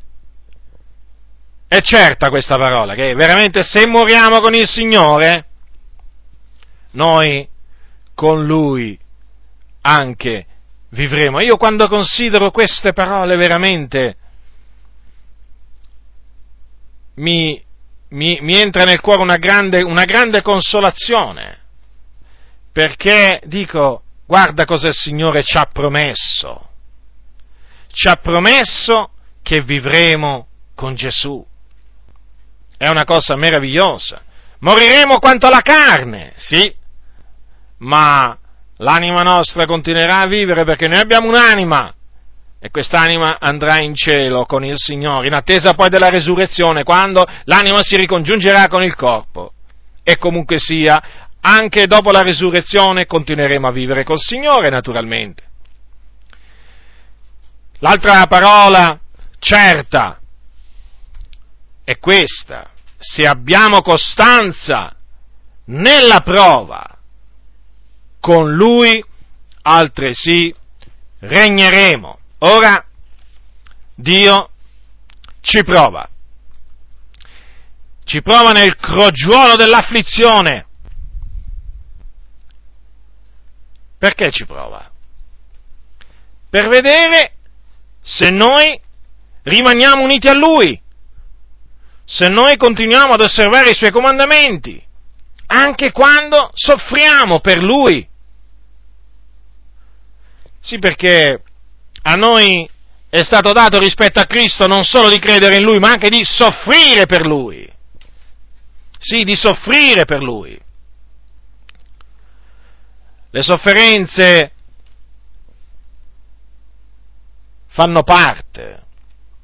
è 1.68 1.82
certa 1.82 2.30
questa 2.30 2.56
parola, 2.56 2.94
che 2.94 3.13
veramente 3.15 3.63
se 3.63 3.86
moriamo 3.86 4.39
con 4.39 4.53
il 4.53 4.68
Signore, 4.68 5.46
noi 6.92 7.48
con 8.14 8.46
Lui 8.46 8.98
anche 9.81 10.46
vivremo. 10.90 11.42
Io 11.42 11.57
quando 11.57 11.88
considero 11.88 12.51
queste 12.51 12.94
parole 12.94 13.36
veramente 13.36 14.16
mi, 17.16 17.62
mi, 18.09 18.39
mi 18.41 18.59
entra 18.59 18.83
nel 18.83 19.01
cuore 19.01 19.22
una 19.22 19.37
grande, 19.37 19.81
una 19.81 20.03
grande 20.03 20.41
consolazione, 20.41 21.59
perché 22.72 23.41
dico, 23.46 24.03
guarda 24.25 24.65
cosa 24.65 24.87
il 24.87 24.94
Signore 24.94 25.44
ci 25.44 25.57
ha 25.57 25.70
promesso. 25.72 26.70
Ci 27.91 28.07
ha 28.07 28.15
promesso 28.15 29.11
che 29.41 29.61
vivremo 29.61 30.48
con 30.75 30.96
Gesù. 30.96 31.44
È 32.77 32.89
una 32.89 33.05
cosa 33.05 33.35
meravigliosa. 33.35 34.22
Moriremo 34.59 35.20
quanto 35.20 35.50
la 35.50 35.61
carne, 35.61 36.33
sì, 36.35 36.74
ma 37.77 38.37
l'anima 38.77 39.24
nostra 39.24 39.65
continuerà 39.65 40.20
a 40.20 40.27
vivere 40.27 40.65
perché 40.65 40.87
noi 40.87 41.00
abbiamo 41.00 41.29
un'anima 41.29 41.95
e 42.59 42.70
quest'anima 42.72 43.37
andrà 43.39 43.79
in 43.79 43.94
cielo 43.96 44.46
con 44.46 44.63
il 44.63 44.77
Signore, 44.77 45.27
in 45.27 45.33
attesa 45.33 45.74
poi 45.74 45.89
della 45.89 46.09
resurrezione, 46.09 46.83
quando 46.83 47.25
l'anima 47.44 47.83
si 47.83 47.96
ricongiungerà 47.96 48.68
con 48.68 48.83
il 48.83 48.96
corpo. 48.96 49.53
E 50.03 50.18
comunque 50.18 50.57
sia, 50.59 51.01
anche 51.41 51.85
dopo 51.87 52.11
la 52.11 52.22
resurrezione 52.22 53.05
continueremo 53.05 53.68
a 53.68 53.72
vivere 53.72 54.03
col 54.03 54.20
Signore, 54.20 54.70
naturalmente. 54.70 55.44
L'altra 57.79 58.25
parola 58.25 59.00
certa 59.39 60.20
è 61.83 62.00
questa. 62.00 62.72
Se 62.98 63.27
abbiamo 63.27 63.81
costanza 63.81 64.96
nella 65.65 66.22
prova, 66.22 66.98
con 68.20 68.51
Lui 68.53 69.03
altresì 69.61 70.53
regneremo. 71.20 72.20
Ora 72.40 72.86
Dio 73.96 74.50
ci 75.42 75.64
prova, 75.64 76.08
ci 78.04 78.22
prova 78.22 78.52
nel 78.52 78.76
crogiuolo 78.76 79.56
dell'afflizione. 79.56 80.68
Perché 83.98 84.32
ci 84.32 84.46
prova? 84.46 84.92
Per 86.50 86.68
vedere 86.68 87.34
se 88.02 88.30
noi 88.30 88.80
rimaniamo 89.44 90.04
uniti 90.04 90.28
a 90.28 90.34
Lui, 90.34 90.80
se 92.04 92.28
noi 92.28 92.58
continuiamo 92.58 93.14
ad 93.14 93.22
osservare 93.22 93.72
i 93.72 93.76
Suoi 93.76 93.92
comandamenti, 93.92 94.84
anche 95.48 95.92
quando 95.92 96.52
soffriamo 96.54 97.40
per 97.40 97.64
Lui. 97.64 98.08
Sì, 100.60 100.80
perché 100.80 101.42
a 102.07 102.13
noi 102.13 102.70
è 103.09 103.24
stato 103.24 103.51
dato 103.51 103.79
rispetto 103.79 104.20
a 104.20 104.25
Cristo 104.25 104.68
non 104.68 104.83
solo 104.83 105.09
di 105.09 105.18
credere 105.18 105.57
in 105.57 105.63
Lui, 105.63 105.79
ma 105.79 105.89
anche 105.89 106.09
di 106.09 106.24
soffrire 106.24 107.07
per 107.07 107.25
Lui. 107.25 107.68
Sì, 109.00 109.24
di 109.24 109.35
soffrire 109.35 110.05
per 110.05 110.22
Lui. 110.22 110.59
Le 113.31 113.41
sofferenze 113.41 114.51
fanno 117.70 118.03
parte 118.03 118.83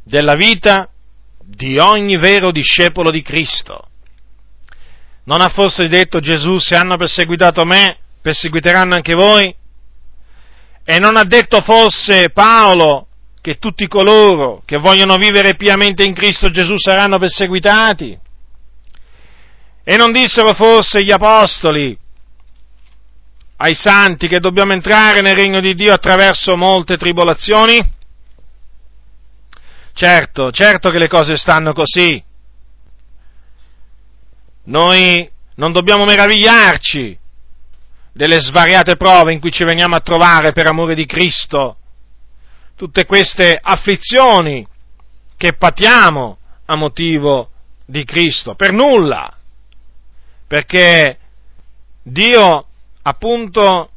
della 0.03 0.35
vita 0.35 0.87
di 1.43 1.79
ogni 1.79 2.17
vero 2.17 2.51
discepolo 2.51 3.09
di 3.09 3.23
Cristo. 3.23 3.89
Non 5.23 5.41
ha 5.41 5.49
forse 5.49 5.87
detto 5.87 6.19
Gesù, 6.19 6.59
se 6.59 6.75
hanno 6.75 6.95
perseguitato 6.95 7.65
me, 7.65 7.97
perseguiteranno 8.21 8.93
anche 8.93 9.13
voi? 9.13 9.55
E 10.91 10.99
non 10.99 11.15
ha 11.15 11.23
detto 11.23 11.61
forse 11.61 12.31
Paolo 12.31 13.07
che 13.39 13.59
tutti 13.59 13.87
coloro 13.87 14.61
che 14.65 14.75
vogliono 14.75 15.15
vivere 15.15 15.55
piamente 15.55 16.03
in 16.03 16.13
Cristo 16.13 16.49
Gesù 16.49 16.77
saranno 16.77 17.17
perseguitati? 17.17 18.19
E 19.85 19.95
non 19.95 20.11
dissero 20.11 20.53
forse 20.53 21.01
gli 21.01 21.11
apostoli 21.13 21.97
ai 23.55 23.73
santi 23.73 24.27
che 24.27 24.41
dobbiamo 24.41 24.73
entrare 24.73 25.21
nel 25.21 25.33
regno 25.33 25.61
di 25.61 25.75
Dio 25.75 25.93
attraverso 25.93 26.57
molte 26.57 26.97
tribolazioni? 26.97 27.79
Certo, 29.93 30.51
certo 30.51 30.89
che 30.89 30.99
le 30.99 31.07
cose 31.07 31.37
stanno 31.37 31.71
così. 31.71 32.21
Noi 34.65 35.31
non 35.55 35.71
dobbiamo 35.71 36.03
meravigliarci 36.03 37.17
delle 38.11 38.39
svariate 38.39 38.95
prove 38.97 39.33
in 39.33 39.39
cui 39.39 39.51
ci 39.51 39.63
veniamo 39.63 39.95
a 39.95 40.01
trovare 40.01 40.51
per 40.51 40.67
amore 40.67 40.95
di 40.95 41.05
Cristo, 41.05 41.77
tutte 42.75 43.05
queste 43.05 43.57
afflizioni 43.61 44.65
che 45.37 45.53
patiamo 45.53 46.37
a 46.65 46.75
motivo 46.75 47.49
di 47.85 48.03
Cristo, 48.03 48.55
per 48.55 48.71
nulla, 48.71 49.37
perché 50.47 51.17
Dio 52.03 52.65
appunto 53.03 53.89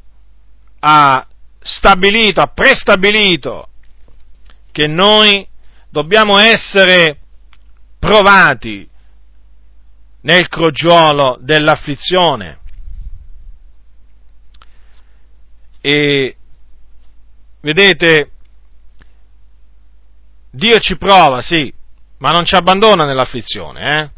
ha 0.79 1.27
stabilito, 1.59 2.41
ha 2.41 2.47
prestabilito 2.47 3.69
che 4.71 4.87
noi 4.87 5.47
dobbiamo 5.89 6.37
essere 6.37 7.19
provati 7.97 8.87
nel 10.21 10.47
crogiolo 10.47 11.37
dell'afflizione. 11.39 12.59
E 15.87 16.35
vedete, 17.61 18.31
Dio 20.49 20.79
ci 20.79 20.97
prova, 20.97 21.43
sì, 21.43 21.71
ma 22.17 22.31
non 22.31 22.43
ci 22.43 22.55
abbandona 22.55 23.05
nell'afflizione, 23.05 23.99
eh? 24.01 24.09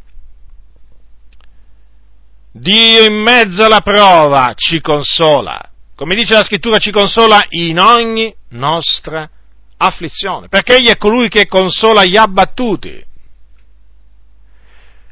Dio 2.54 3.04
in 3.04 3.16
mezzo 3.16 3.66
alla 3.66 3.82
prova 3.82 4.54
ci 4.56 4.80
consola. 4.80 5.60
Come 5.94 6.16
dice 6.16 6.36
la 6.36 6.44
scrittura, 6.44 6.78
ci 6.78 6.92
consola 6.92 7.44
in 7.50 7.80
ogni 7.80 8.34
nostra 8.52 9.30
afflizione, 9.76 10.48
perché 10.48 10.78
Egli 10.78 10.88
è 10.88 10.96
colui 10.96 11.28
che 11.28 11.48
consola 11.48 12.06
gli 12.06 12.16
abbattuti. 12.16 13.06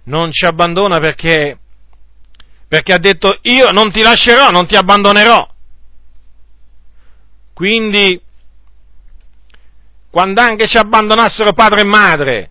Non 0.05 0.31
ci 0.31 0.45
abbandona 0.45 0.99
perché, 0.99 1.59
perché 2.65 2.93
ha 2.93 2.97
detto 2.97 3.39
io 3.41 3.71
non 3.71 3.91
ti 3.91 4.01
lascerò, 4.01 4.51
non 4.51 4.65
ti 4.65 4.77
abbandonerò. 4.77 5.51
Quindi, 7.55 8.21
quando 10.11 10.41
anche 10.41 10.67
ci 10.67 10.77
abbandonassero 10.77 11.53
padre 11.53 11.81
e 11.81 11.85
madre, 11.85 12.49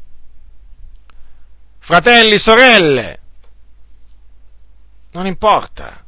fratelli, 1.80 2.38
sorelle, 2.38 3.18
non 5.12 5.26
importa. 5.26 6.02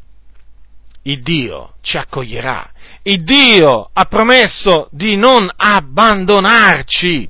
Il 1.02 1.20
Dio 1.20 1.74
ci 1.82 1.98
accoglierà. 1.98 2.70
Il 3.02 3.22
Dio 3.22 3.90
ha 3.92 4.04
promesso 4.06 4.88
di 4.92 5.14
non 5.16 5.46
abbandonarci. 5.54 7.28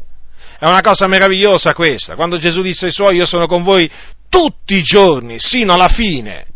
È 0.61 0.66
una 0.66 0.81
cosa 0.83 1.09
meravigliosa 1.09 1.74
questa. 1.74 2.14
Quando 2.14 2.38
Gesù 2.38 2.62
disse 2.62 2.87
ai 2.87 2.92
suoi, 2.92 3.16
io 3.16 3.26
sono 3.26 3.48
con 3.48 3.64
voi 3.64 3.90
tutti 4.29 4.76
i 4.76 4.83
giorni, 4.85 5.40
sino 5.40 5.74
alla 5.74 5.88
fine 5.88 6.46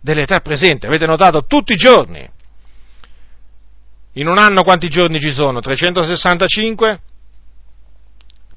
dell'età 0.00 0.40
presente. 0.40 0.86
Avete 0.86 1.04
notato? 1.04 1.44
Tutti 1.44 1.74
i 1.74 1.76
giorni. 1.76 2.26
In 4.18 4.28
un 4.28 4.38
anno 4.38 4.62
quanti 4.62 4.88
giorni 4.88 5.20
ci 5.20 5.30
sono? 5.30 5.60
365? 5.60 7.00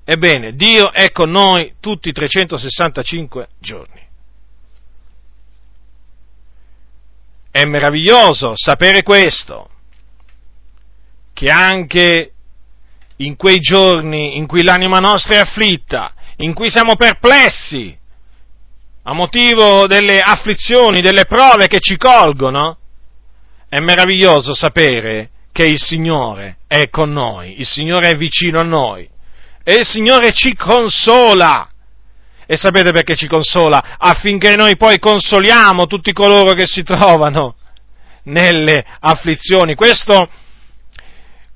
Ebbene, 0.06 0.56
Dio 0.56 0.92
è 0.92 1.12
con 1.12 1.30
noi 1.32 1.74
tutti 1.82 2.10
i 2.10 2.14
365 2.14 3.50
giorni. 3.60 4.08
È 7.52 7.66
meraviglioso 7.66 8.54
sapere 8.56 9.04
questo, 9.04 9.70
che 11.34 11.50
anche 11.50 12.32
in 13.18 13.36
quei 13.36 13.60
giorni 13.60 14.38
in 14.38 14.48
cui 14.48 14.64
l'anima 14.64 15.00
nostra 15.00 15.36
è 15.36 15.40
afflitta, 15.40 16.14
in 16.38 16.54
cui 16.54 16.70
siamo 16.70 16.96
perplessi, 16.96 17.98
a 19.04 19.14
motivo 19.14 19.88
delle 19.88 20.22
afflizioni, 20.22 21.02
delle 21.02 21.26
prove 21.26 21.68
che 21.68 21.80
ci 21.82 21.98
colgono, 21.98 22.78
è 23.68 23.80
meraviglioso 23.80 24.54
sapere 24.54 25.32
che 25.60 25.66
il 25.66 25.78
Signore 25.78 26.60
è 26.68 26.88
con 26.90 27.12
noi, 27.12 27.60
il 27.60 27.66
Signore 27.66 28.12
è 28.12 28.16
vicino 28.16 28.62
a 28.62 28.64
noi 28.64 29.06
e 29.62 29.74
il 29.80 29.86
Signore 29.86 30.32
ci 30.32 30.56
consola. 30.56 31.70
E 32.46 32.56
sapete 32.56 32.92
perché 32.92 33.18
ci 33.18 33.28
consola? 33.28 33.98
Affinché 33.98 34.56
noi 34.56 34.78
poi 34.78 35.00
consoliamo 35.00 35.86
tutti 35.86 36.14
coloro 36.14 36.54
che 36.54 36.66
si 36.66 36.84
trovano 36.84 37.56
nelle 38.24 38.86
afflizioni. 39.02 39.76
Questo, 39.76 40.30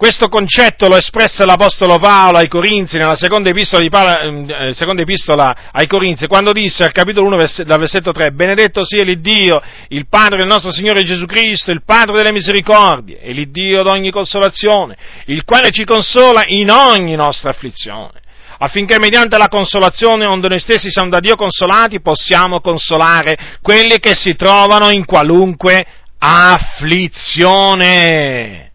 questo 0.04 0.28
concetto 0.28 0.90
lo 0.90 0.98
espresse 0.98 1.46
l'Apostolo 1.46 1.98
Paolo 1.98 2.38
ai 2.38 2.50
Corinzi, 2.50 2.98
nella 2.98 3.16
seconda 3.16 3.48
epistola, 3.48 3.88
Paolo, 3.88 4.54
eh, 4.54 4.74
seconda 4.74 5.02
epistola 5.02 5.56
ai 5.72 5.88
Corinzi, 5.88 6.28
quando 6.28 6.52
disse 6.52 6.84
al 6.84 6.92
capitolo 6.92 7.28
1 7.28 7.38
dal 7.64 7.80
versetto 7.80 8.12
3, 8.12 8.32
Benedetto 8.32 8.84
sia 8.84 9.02
l'Iddio, 9.02 9.62
il 9.88 10.10
Padre 10.10 10.40
del 10.40 10.48
nostro 10.48 10.74
Signore 10.74 11.06
Gesù 11.06 11.26
Cristo, 11.26 11.72
il 11.72 11.86
Padre 11.86 12.18
delle 12.18 12.34
misericordie 12.34 13.22
e 13.22 13.32
l'Iddio 13.32 13.82
d'ogni 13.82 14.12
consolazione, 14.12 14.98
il 15.28 15.46
quale 15.46 15.72
ci 15.72 15.86
consola 15.86 16.44
in 16.48 16.70
ogni 16.70 17.16
nostra 17.16 17.52
afflizione 17.52 18.20
affinché 18.58 19.00
mediante 19.00 19.38
la 19.38 19.48
consolazione 19.48 20.26
onde 20.26 20.50
noi 20.50 20.60
stessi 20.60 20.92
siamo 20.92 21.08
da 21.08 21.22
Dio 21.22 21.38
consolati 21.38 22.02
possiamo 22.02 22.60
consolare 22.60 23.38
quelli 23.62 24.00
che 24.00 24.16
si 24.16 24.36
trovano 24.36 24.90
in 24.90 25.06
qualunque 25.06 25.86
afflizione. 26.18 28.72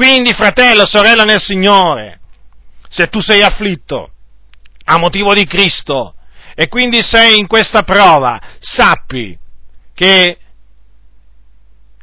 Quindi, 0.00 0.32
fratello, 0.32 0.86
sorella 0.86 1.24
nel 1.24 1.42
Signore, 1.42 2.20
se 2.88 3.10
tu 3.10 3.20
sei 3.20 3.42
afflitto 3.42 4.12
a 4.84 4.98
motivo 4.98 5.34
di 5.34 5.44
Cristo 5.44 6.14
e 6.54 6.68
quindi 6.68 7.02
sei 7.02 7.38
in 7.38 7.46
questa 7.46 7.82
prova, 7.82 8.40
sappi 8.60 9.38
che 9.94 10.38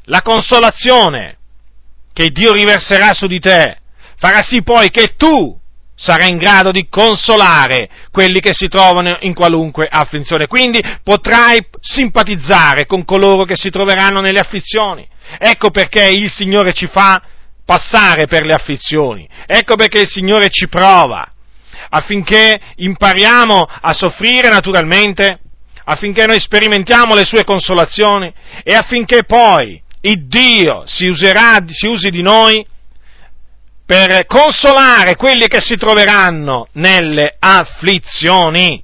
la 0.04 0.22
consolazione 0.22 1.38
che 2.14 2.30
Dio 2.30 2.52
riverserà 2.52 3.16
su 3.16 3.26
di 3.26 3.40
te 3.40 3.80
farà 4.18 4.44
sì 4.44 4.62
poi 4.62 4.92
che 4.92 5.16
tu 5.16 5.60
sarà 5.96 6.28
in 6.28 6.38
grado 6.38 6.70
di 6.70 6.88
consolare 6.90 7.90
quelli 8.12 8.42
che 8.42 8.54
si 8.54 8.68
trovano 8.68 9.18
in 9.22 9.34
qualunque 9.34 9.88
afflizione. 9.90 10.46
Quindi 10.46 10.80
potrai 11.02 11.66
simpatizzare 11.82 12.86
con 12.86 13.04
coloro 13.06 13.44
che 13.44 13.56
si 13.56 13.72
troveranno 13.72 14.22
nelle 14.22 14.40
afflizioni. 14.40 15.08
Ecco 15.40 15.72
perché 15.72 16.06
il 16.06 16.32
Signore 16.32 16.74
ci 16.74 16.86
fa 16.86 17.20
passare 17.68 18.28
per 18.28 18.46
le 18.46 18.54
afflizioni. 18.54 19.28
Ecco 19.46 19.76
perché 19.76 20.00
il 20.00 20.08
Signore 20.08 20.48
ci 20.50 20.70
prova 20.70 21.30
affinché 21.90 22.60
impariamo 22.78 23.68
a 23.82 23.94
soffrire 23.94 24.48
naturalmente, 24.48 25.40
affinché 25.84 26.26
noi 26.26 26.40
sperimentiamo 26.40 27.14
le 27.14 27.26
sue 27.26 27.44
consolazioni 27.44 28.34
e 28.64 28.74
affinché 28.74 29.26
poi 29.26 29.82
il 30.02 30.28
Dio 30.28 30.84
si, 30.86 31.08
userà, 31.08 31.62
si 31.68 31.88
usi 31.88 32.10
di 32.10 32.22
noi 32.22 32.66
per 33.86 34.26
consolare 34.26 35.16
quelli 35.16 35.48
che 35.48 35.60
si 35.60 35.76
troveranno 35.76 36.70
nelle 36.74 37.36
afflizioni. 37.38 38.82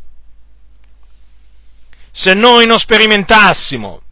Se 2.12 2.34
noi 2.34 2.66
non 2.66 2.80
sperimentassimo 2.80 4.03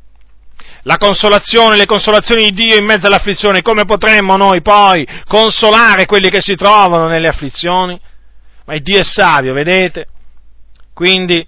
la 0.84 0.98
consolazione, 0.98 1.76
le 1.76 1.86
consolazioni 1.86 2.50
di 2.50 2.65
Dio 2.65 2.78
in 2.78 2.86
mezzo 2.86 3.08
all'afflizione, 3.08 3.62
come 3.62 3.86
potremmo 3.86 4.36
noi 4.36 4.62
poi 4.62 5.08
consolare 5.28 6.06
quelli 6.06 6.30
che 6.30 6.41
si 6.41 6.56
trovano 6.56 7.08
nelle 7.08 7.28
afflizioni? 7.28 8.00
Ma 8.65 8.76
il 8.76 8.82
Dio 8.82 9.00
è 9.00 9.04
savio, 9.04 9.54
vedete? 9.54 10.08
Quindi 10.94 11.46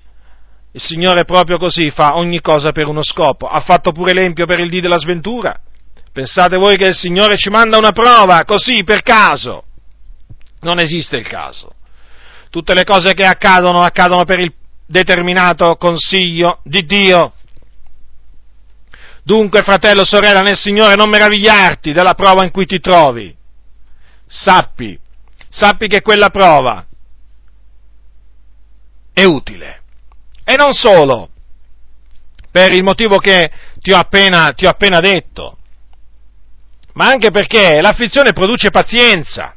il 0.72 0.82
Signore 0.82 1.26
proprio 1.26 1.58
così 1.58 1.91
fa 1.91 2.15
ogni 2.15 2.41
cosa 2.41 2.72
per 2.72 2.88
uno 2.88 3.04
scopo. 3.04 3.48
Ha 3.48 3.62
fatto 3.62 3.91
pure 3.91 4.13
l'empio 4.13 4.46
per 4.46 4.60
il 4.60 4.69
dì 4.69 4.82
della 4.82 4.98
sventura 4.98 5.60
Pensate 6.13 6.58
voi 6.58 6.78
che 6.78 6.86
il 6.86 6.96
Signore 6.96 7.38
ci 7.38 7.50
manda 7.50 7.80
una 7.80 7.91
prova 7.91 8.46
così 8.46 8.84
per 8.84 9.02
caso? 9.02 9.63
Non 10.60 10.80
esiste 10.80 11.15
il 11.15 11.28
caso. 11.28 11.74
Tutte 12.52 12.76
le 12.76 12.84
cose 12.84 13.15
che 13.15 13.26
accadono 13.26 13.82
accadono 13.82 14.24
per 14.24 14.39
il 14.39 14.54
determinato 14.86 15.76
consiglio 15.76 16.60
di 16.63 16.86
Dio. 16.86 17.34
Dunque, 19.24 19.64
fratello, 19.64 20.04
sorella 20.04 20.42
nel 20.42 20.58
Signore, 20.58 20.96
non 20.96 21.10
meravigliarti 21.10 21.94
della 21.94 22.14
prova 22.14 22.44
in 22.44 22.52
cui 22.52 22.66
ti 22.66 22.80
trovi. 22.80 23.36
Sappi, 24.28 25.00
sappi 25.50 25.88
che 25.88 26.02
quella 26.02 26.30
prova 26.30 26.86
è 29.14 29.24
utile. 29.24 29.82
E 30.44 30.56
non 30.56 30.74
solo, 30.74 31.30
per 32.52 32.74
il 32.74 32.84
motivo 32.84 33.18
che 33.18 33.52
ti 33.80 33.92
ho 33.92 33.98
appena, 33.98 34.54
ti 34.54 34.66
ho 34.66 34.70
appena 34.70 35.00
detto 35.00 35.58
ma 36.94 37.08
anche 37.08 37.32
perché 37.32 37.82
l'afflizione 37.82 38.34
produce 38.34 38.70
pazienza. 38.70 39.56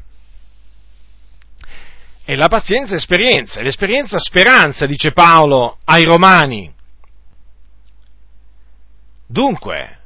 E 2.29 2.35
la 2.35 2.49
pazienza 2.49 2.95
è 2.95 2.97
esperienza, 2.97 3.61
l'esperienza 3.61 4.19
speranza, 4.19 4.85
dice 4.85 5.13
Paolo 5.13 5.79
ai 5.85 6.05
Romani. 6.05 6.75
Dunque, 9.27 9.99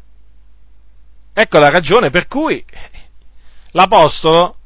ecco 1.33 1.59
la 1.59 1.70
ragione 1.70 2.11
per 2.11 2.26
cui 2.26 2.64
l'Apostolo 3.72 4.56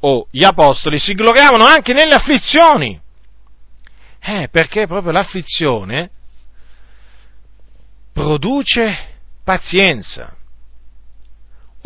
o 0.00 0.26
gli 0.30 0.44
Apostoli 0.44 0.98
si 0.98 1.14
gloriavano 1.14 1.64
anche 1.64 1.92
nelle 1.92 2.14
afflizioni. 2.14 3.00
Eh, 4.20 4.48
perché 4.50 4.86
proprio 4.86 5.12
l'afflizione 5.12 6.10
produce 8.12 8.96
pazienza 9.42 10.34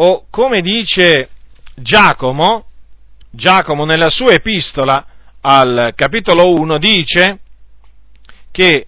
o 0.00 0.26
come 0.30 0.60
dice 0.60 1.28
Giacomo, 1.74 2.66
Giacomo 3.30 3.84
nella 3.84 4.10
sua 4.10 4.32
epistola 4.32 5.04
al 5.40 5.92
capitolo 5.96 6.52
1 6.52 6.78
dice 6.78 7.40
che 8.52 8.86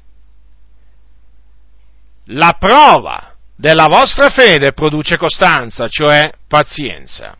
la 2.33 2.57
prova 2.59 3.35
della 3.57 3.87
vostra 3.87 4.31
fede 4.31 4.73
produce 4.73 5.17
costanza, 5.17 5.87
cioè 5.89 6.33
pazienza. 6.47 7.37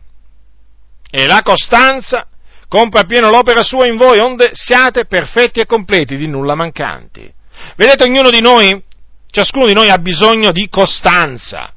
E 1.09 1.25
la 1.25 1.41
costanza 1.43 2.27
compie 2.67 3.01
appieno 3.01 3.29
l'opera 3.29 3.63
sua 3.63 3.87
in 3.87 3.97
voi, 3.97 4.19
onde 4.19 4.51
siate 4.53 5.05
perfetti 5.05 5.59
e 5.59 5.65
completi, 5.65 6.15
di 6.15 6.27
nulla 6.27 6.55
mancanti. 6.55 7.31
Vedete, 7.75 8.05
ognuno 8.05 8.29
di 8.29 8.39
noi, 8.39 8.81
ciascuno 9.29 9.65
di 9.65 9.73
noi 9.73 9.89
ha 9.89 9.97
bisogno 9.97 10.51
di 10.51 10.69
costanza. 10.69 11.73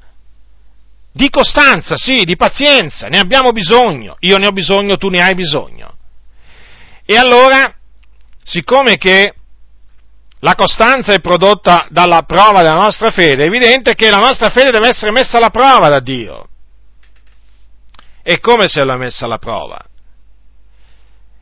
Di 1.11 1.29
costanza, 1.29 1.95
sì, 1.97 2.23
di 2.23 2.35
pazienza, 2.35 3.07
ne 3.07 3.19
abbiamo 3.19 3.51
bisogno. 3.51 4.17
Io 4.21 4.37
ne 4.37 4.47
ho 4.47 4.51
bisogno, 4.51 4.97
tu 4.97 5.09
ne 5.09 5.21
hai 5.21 5.33
bisogno. 5.33 5.97
E 7.05 7.17
allora, 7.17 7.73
siccome 8.43 8.97
che 8.97 9.33
la 10.45 10.53
costanza 10.53 11.11
è 11.11 11.21
prodotta 11.21 11.87
dalla 11.89 12.21
prova 12.21 12.61
della 12.61 12.79
nostra 12.79 13.09
fede, 13.09 13.43
è 13.43 13.47
evidente 13.47 13.95
che 13.95 14.11
la 14.11 14.19
nostra 14.19 14.51
fede 14.51 14.69
deve 14.69 14.89
essere 14.89 15.09
messa 15.09 15.37
alla 15.37 15.49
prova 15.49 15.89
da 15.89 15.99
Dio. 15.99 16.49
E 18.21 18.39
come 18.39 18.67
se 18.67 18.83
l'ha 18.83 18.95
messa 18.95 19.25
alla 19.25 19.39
prova? 19.39 19.83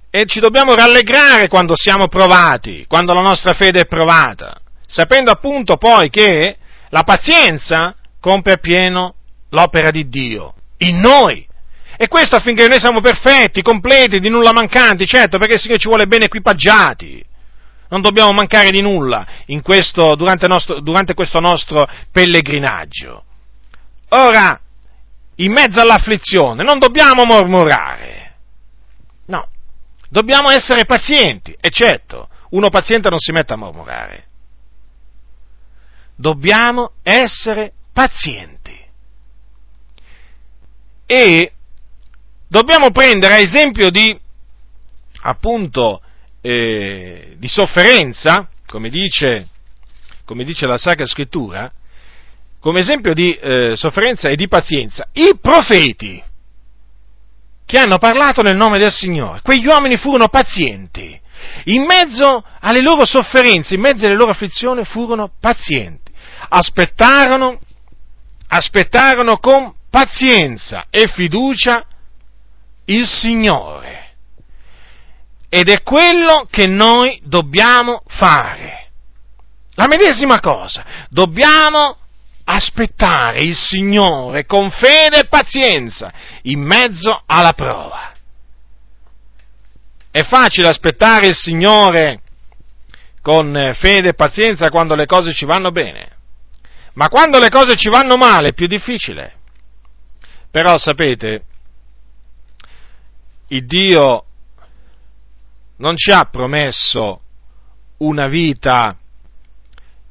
E 0.10 0.26
ci 0.26 0.40
dobbiamo 0.40 0.74
rallegrare 0.74 1.50
quando 1.50 1.74
siamo 1.76 2.08
provati, 2.08 2.86
quando 2.88 3.14
la 3.14 3.20
nostra 3.20 3.54
fede 3.54 3.82
è 3.82 3.86
provata, 3.88 4.56
sapendo 4.88 5.32
appunto 5.32 5.76
poi 5.76 6.10
che 6.10 6.56
la 6.88 7.04
pazienza 7.04 7.98
compie 8.22 8.54
appieno 8.54 9.16
l'opera 9.50 9.92
di 9.92 10.08
Dio 10.08 10.54
in 10.78 11.02
noi. 11.02 11.46
E 11.98 12.08
questo 12.08 12.38
affinché 12.38 12.70
noi 12.70 12.80
siamo 12.80 13.02
perfetti, 13.02 13.62
completi, 13.62 14.22
di 14.22 14.30
nulla 14.30 14.54
mancanti, 14.54 15.06
certo, 15.06 15.38
perché 15.38 15.56
il 15.56 15.60
Signore 15.60 15.80
ci 15.80 15.90
vuole 15.90 16.08
bene 16.08 16.26
equipaggiati 16.26 17.32
non 17.94 18.02
dobbiamo 18.02 18.32
mancare 18.32 18.72
di 18.72 18.82
nulla 18.82 19.24
questo, 19.62 20.16
durante, 20.16 20.48
nostro, 20.48 20.80
durante 20.80 21.14
questo 21.14 21.40
nostro 21.40 21.88
pellegrinaggio. 22.12 23.24
Ora, 24.10 24.60
in 25.36 25.52
mezzo 25.52 25.80
all'afflizione, 25.80 26.64
non 26.64 26.80
dobbiamo 26.80 27.24
mormorare, 27.24 28.34
no, 29.28 29.48
dobbiamo 30.10 30.50
essere 30.50 30.86
pazienti, 30.86 31.56
e 31.60 31.70
certo, 31.70 32.30
uno 32.50 32.70
paziente 32.70 33.10
non 33.10 33.20
si 33.20 33.32
mette 33.32 33.54
a 33.54 33.58
mormorare. 33.58 34.28
Dobbiamo 36.16 36.94
essere 37.04 37.74
pazienti. 37.92 38.76
E 41.06 41.52
dobbiamo 42.48 42.90
prendere 42.90 43.38
esempio 43.38 43.92
di, 43.92 44.20
appunto, 45.22 46.02
eh, 46.44 47.36
di 47.38 47.48
sofferenza, 47.48 48.50
come 48.66 48.90
dice, 48.90 49.48
come 50.26 50.44
dice, 50.44 50.68
la 50.68 50.78
Sacra 50.78 51.06
Scrittura, 51.06 51.72
come 52.60 52.82
esempio 52.82 53.14
di 53.14 53.34
eh, 53.34 53.76
sofferenza 53.76 54.28
e 54.30 54.36
di 54.36 54.48
pazienza, 54.48 55.08
i 55.14 55.38
profeti 55.42 56.22
che 57.66 57.78
hanno 57.78 57.98
parlato 57.98 58.42
nel 58.42 58.58
nome 58.58 58.78
del 58.78 58.92
Signore. 58.92 59.40
Quegli 59.42 59.66
uomini 59.66 59.98
furono 59.98 60.28
pazienti. 60.28 61.20
In 61.66 61.84
mezzo 61.84 62.44
alle 62.60 62.82
loro 62.82 63.06
sofferenze, 63.06 63.76
in 63.76 63.82
mezzo 63.82 64.06
alle 64.06 64.16
loro 64.16 64.32
afflizioni, 64.32 64.84
furono 64.84 65.32
pazienti. 65.40 66.12
Aspettarono, 66.50 67.58
aspettarono 68.48 69.38
con 69.38 69.74
pazienza 69.90 70.86
e 70.90 71.08
fiducia 71.08 71.86
il 72.86 73.08
Signore. 73.08 74.03
Ed 75.56 75.70
è 75.70 75.84
quello 75.84 76.48
che 76.50 76.66
noi 76.66 77.22
dobbiamo 77.24 78.02
fare. 78.08 78.90
La 79.76 79.86
medesima 79.86 80.40
cosa. 80.40 80.84
Dobbiamo 81.10 81.96
aspettare 82.46 83.44
il 83.44 83.56
Signore 83.56 84.48
con 84.48 84.72
fede 84.72 85.20
e 85.20 85.28
pazienza 85.28 86.12
in 86.44 86.60
mezzo 86.60 87.22
alla 87.28 87.54
prova. 87.54 88.14
È 90.10 90.24
facile 90.24 90.70
aspettare 90.70 91.28
il 91.28 91.36
Signore 91.36 92.22
con 93.22 93.76
fede 93.76 94.10
e 94.10 94.14
pazienza 94.16 94.70
quando 94.70 94.96
le 94.96 95.06
cose 95.06 95.34
ci 95.34 95.46
vanno 95.46 95.70
bene, 95.70 96.18
ma 96.94 97.10
quando 97.10 97.38
le 97.38 97.50
cose 97.50 97.76
ci 97.76 97.90
vanno 97.90 98.18
male 98.18 98.50
è 98.50 98.54
più 98.54 98.66
difficile. 98.66 99.36
Però 100.50 100.80
sapete, 100.80 101.44
il 103.50 103.68
Dio 103.68 104.26
non 105.84 105.98
ci 105.98 106.12
ha 106.12 106.24
promesso 106.24 107.20
una 107.98 108.30
vita 108.30 108.98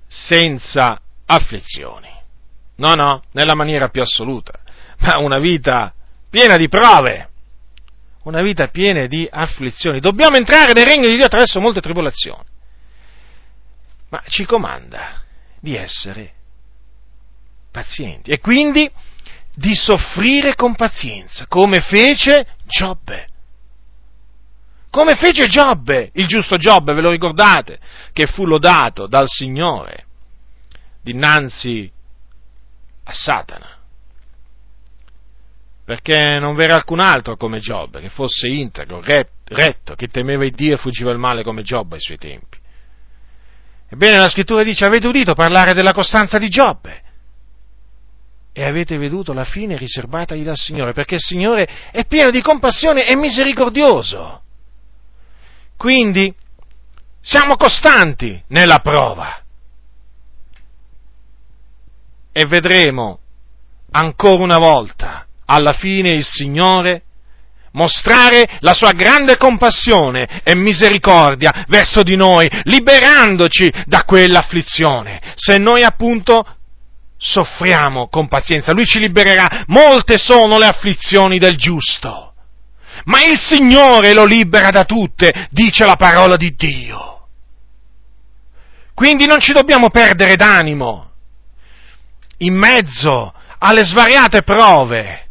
senza 0.06 1.00
afflizioni. 1.24 2.10
No, 2.76 2.94
no, 2.94 3.22
nella 3.32 3.54
maniera 3.54 3.88
più 3.88 4.02
assoluta, 4.02 4.52
ma 4.98 5.16
una 5.16 5.38
vita 5.38 5.94
piena 6.28 6.58
di 6.58 6.68
prove, 6.68 7.30
una 8.24 8.42
vita 8.42 8.66
piena 8.68 9.06
di 9.06 9.26
afflizioni. 9.30 10.00
Dobbiamo 10.00 10.36
entrare 10.36 10.74
nel 10.74 10.84
regno 10.84 11.08
di 11.08 11.14
Dio 11.14 11.24
attraverso 11.24 11.58
molte 11.58 11.80
tribolazioni, 11.80 12.44
ma 14.10 14.22
ci 14.26 14.44
comanda 14.44 15.22
di 15.58 15.74
essere 15.74 16.34
pazienti 17.70 18.30
e 18.30 18.40
quindi 18.40 18.90
di 19.54 19.74
soffrire 19.74 20.54
con 20.54 20.74
pazienza, 20.74 21.46
come 21.46 21.80
fece 21.80 22.56
Giobbe. 22.66 23.28
Come 24.92 25.14
fece 25.16 25.46
Giobbe, 25.46 26.10
il 26.12 26.26
giusto 26.26 26.58
Giobbe, 26.58 26.92
ve 26.92 27.00
lo 27.00 27.08
ricordate, 27.08 27.78
che 28.12 28.26
fu 28.26 28.44
lodato 28.44 29.06
dal 29.06 29.26
Signore 29.26 30.04
dinanzi 31.00 31.90
a 33.04 33.12
Satana. 33.14 33.78
Perché 35.86 36.38
non 36.38 36.54
v'era 36.54 36.74
alcun 36.74 37.00
altro 37.00 37.38
come 37.38 37.58
Giobbe 37.58 38.00
che 38.00 38.10
fosse 38.10 38.48
integro, 38.48 39.00
retto, 39.02 39.94
che 39.94 40.08
temeva 40.08 40.44
il 40.44 40.52
Dio 40.52 40.74
e 40.74 40.76
fuggiva 40.78 41.10
il 41.10 41.16
male 41.16 41.42
come 41.42 41.62
Giobbe 41.62 41.94
ai 41.94 42.02
suoi 42.02 42.18
tempi. 42.18 42.58
Ebbene, 43.88 44.18
la 44.18 44.28
scrittura 44.28 44.62
dice, 44.62 44.84
avete 44.84 45.06
udito 45.06 45.32
parlare 45.32 45.72
della 45.72 45.94
costanza 45.94 46.36
di 46.36 46.50
Giobbe 46.50 47.02
e 48.52 48.62
avete 48.62 48.98
veduto 48.98 49.32
la 49.32 49.44
fine 49.44 49.78
riservatagli 49.78 50.42
dal 50.42 50.58
Signore, 50.58 50.92
perché 50.92 51.14
il 51.14 51.22
Signore 51.22 51.66
è 51.90 52.04
pieno 52.04 52.30
di 52.30 52.42
compassione 52.42 53.06
e 53.06 53.16
misericordioso. 53.16 54.41
Quindi 55.82 56.32
siamo 57.20 57.56
costanti 57.56 58.40
nella 58.50 58.78
prova 58.78 59.42
e 62.30 62.46
vedremo 62.46 63.18
ancora 63.90 64.44
una 64.44 64.58
volta 64.58 65.26
alla 65.44 65.72
fine 65.72 66.14
il 66.14 66.24
Signore 66.24 67.02
mostrare 67.72 68.58
la 68.60 68.74
sua 68.74 68.92
grande 68.92 69.36
compassione 69.36 70.42
e 70.44 70.54
misericordia 70.54 71.64
verso 71.66 72.04
di 72.04 72.14
noi, 72.14 72.48
liberandoci 72.62 73.68
da 73.84 74.04
quell'afflizione. 74.04 75.20
Se 75.34 75.58
noi 75.58 75.82
appunto 75.82 76.58
soffriamo 77.16 78.06
con 78.06 78.28
pazienza, 78.28 78.70
Lui 78.70 78.86
ci 78.86 79.00
libererà. 79.00 79.64
Molte 79.66 80.16
sono 80.16 80.58
le 80.58 80.66
afflizioni 80.66 81.40
del 81.40 81.56
giusto 81.56 82.31
ma 83.04 83.24
il 83.24 83.38
Signore 83.38 84.12
lo 84.12 84.24
libera 84.24 84.70
da 84.70 84.84
tutte, 84.84 85.48
dice 85.50 85.84
la 85.84 85.96
parola 85.96 86.36
di 86.36 86.54
Dio. 86.56 87.26
Quindi 88.94 89.26
non 89.26 89.40
ci 89.40 89.52
dobbiamo 89.52 89.90
perdere 89.90 90.36
d'animo 90.36 91.10
in 92.38 92.54
mezzo 92.54 93.32
alle 93.58 93.84
svariate 93.84 94.42
prove 94.42 95.28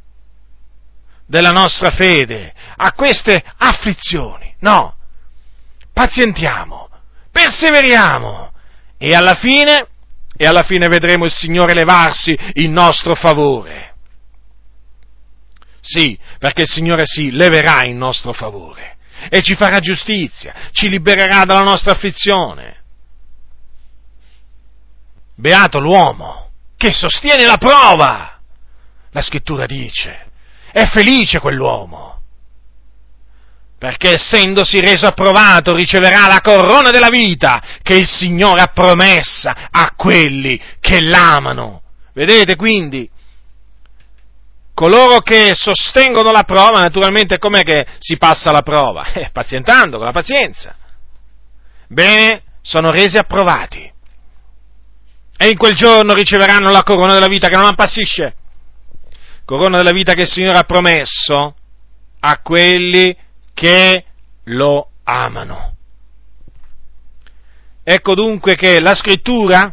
della 1.26 1.52
nostra 1.52 1.92
fede, 1.92 2.54
a 2.76 2.92
queste 2.92 3.42
afflizioni. 3.58 4.54
No, 4.60 4.96
pazientiamo, 5.94 6.90
perseveriamo 7.32 8.52
e 8.98 9.16
alla 9.16 9.36
fine, 9.36 9.88
e 10.36 10.46
alla 10.46 10.64
fine 10.64 10.88
vedremo 10.88 11.26
il 11.26 11.32
Signore 11.32 11.74
levarsi 11.74 12.38
in 12.56 12.74
nostro 12.74 13.16
favore. 13.16 13.91
Sì, 15.82 16.18
perché 16.38 16.62
il 16.62 16.70
Signore 16.70 17.04
si 17.06 17.32
leverà 17.32 17.84
in 17.84 17.98
nostro 17.98 18.34
favore 18.34 18.98
e 19.30 19.42
ci 19.42 19.56
farà 19.56 19.80
giustizia, 19.80 20.54
ci 20.72 20.90
libererà 20.90 21.44
dalla 21.44 21.64
nostra 21.64 21.94
afflizione. 21.94 22.80
Beato 25.36 25.80
l'uomo 25.80 26.52
che 26.78 26.92
sostiene 26.92 27.46
la 27.46 27.58
prova, 27.58 28.40
la 29.12 29.22
scrittura 29.22 29.66
dice, 29.66 30.30
è 30.72 30.86
felice 30.88 31.40
quell'uomo, 31.40 32.22
perché 33.78 34.14
essendosi 34.14 34.80
reso 34.80 35.08
approvato 35.08 35.76
riceverà 35.76 36.28
la 36.28 36.42
corona 36.42 36.92
della 36.92 37.10
vita 37.10 37.62
che 37.82 37.98
il 37.98 38.08
Signore 38.08 38.62
ha 38.62 38.68
promessa 38.68 39.70
a 39.72 39.94
quelli 39.96 40.62
che 40.80 41.02
l'amano. 41.02 41.82
Vedete 42.14 42.56
quindi? 42.56 43.10
Coloro 44.82 45.20
che 45.20 45.52
sostengono 45.54 46.32
la 46.32 46.42
prova, 46.42 46.80
naturalmente 46.80 47.38
com'è 47.38 47.62
che 47.62 47.86
si 48.00 48.18
passa 48.18 48.50
la 48.52 48.64
prova? 48.64 49.12
Eh, 49.14 49.30
pazientando, 49.32 49.98
con 49.98 50.08
la 50.08 50.12
pazienza. 50.12 50.76
Bene, 51.88 52.42
sono 52.64 52.90
resi 52.90 53.18
approvati. 53.18 53.92
e 55.38 55.50
in 55.50 55.58
quel 55.58 55.76
giorno 55.76 56.14
riceveranno 56.14 56.72
la 56.72 56.82
corona 56.82 57.14
della 57.14 57.28
vita 57.28 57.48
che 57.48 57.58
non 57.58 57.66
appassisce. 57.66 58.36
Corona 59.46 59.78
della 59.78 59.92
vita 59.92 60.14
che 60.14 60.22
il 60.22 60.28
Signore 60.28 60.58
ha 60.58 60.64
promesso 60.64 61.56
a 62.20 62.40
quelli 62.40 63.16
che 63.54 64.06
lo 64.46 64.90
amano. 65.04 65.76
Ecco 67.84 68.16
dunque 68.16 68.56
che 68.56 68.80
la 68.80 68.96
scrittura, 68.96 69.72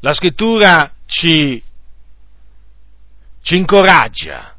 la 0.00 0.12
scrittura 0.12 0.90
ci, 1.06 1.62
ci 3.46 3.56
incoraggia 3.56 4.56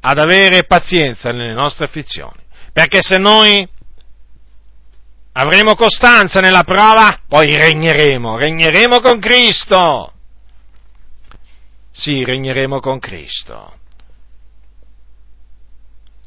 ad 0.00 0.18
avere 0.18 0.64
pazienza 0.64 1.30
nelle 1.30 1.54
nostre 1.54 1.86
afflizioni, 1.86 2.44
perché 2.70 3.00
se 3.00 3.16
noi 3.16 3.66
avremo 5.32 5.74
costanza 5.74 6.40
nella 6.40 6.64
prova, 6.64 7.22
poi 7.26 7.56
regneremo, 7.56 8.36
regneremo 8.36 9.00
con 9.00 9.18
Cristo. 9.18 10.12
Sì, 11.90 12.24
regneremo 12.24 12.78
con 12.78 12.98
Cristo. 12.98 13.78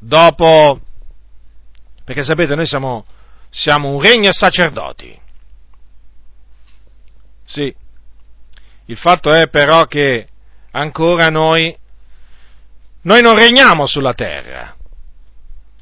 Dopo, 0.00 0.80
perché 2.04 2.22
sapete, 2.22 2.56
noi 2.56 2.66
siamo, 2.66 3.06
siamo 3.50 3.90
un 3.90 4.02
regno 4.02 4.32
sacerdoti. 4.32 5.16
Sì, 7.44 7.72
il 8.86 8.96
fatto 8.96 9.30
è 9.30 9.48
però 9.48 9.84
che 9.84 10.26
ancora 10.72 11.28
noi, 11.28 11.76
noi 13.02 13.22
non 13.22 13.36
regniamo 13.36 13.86
sulla 13.86 14.12
terra. 14.12 14.74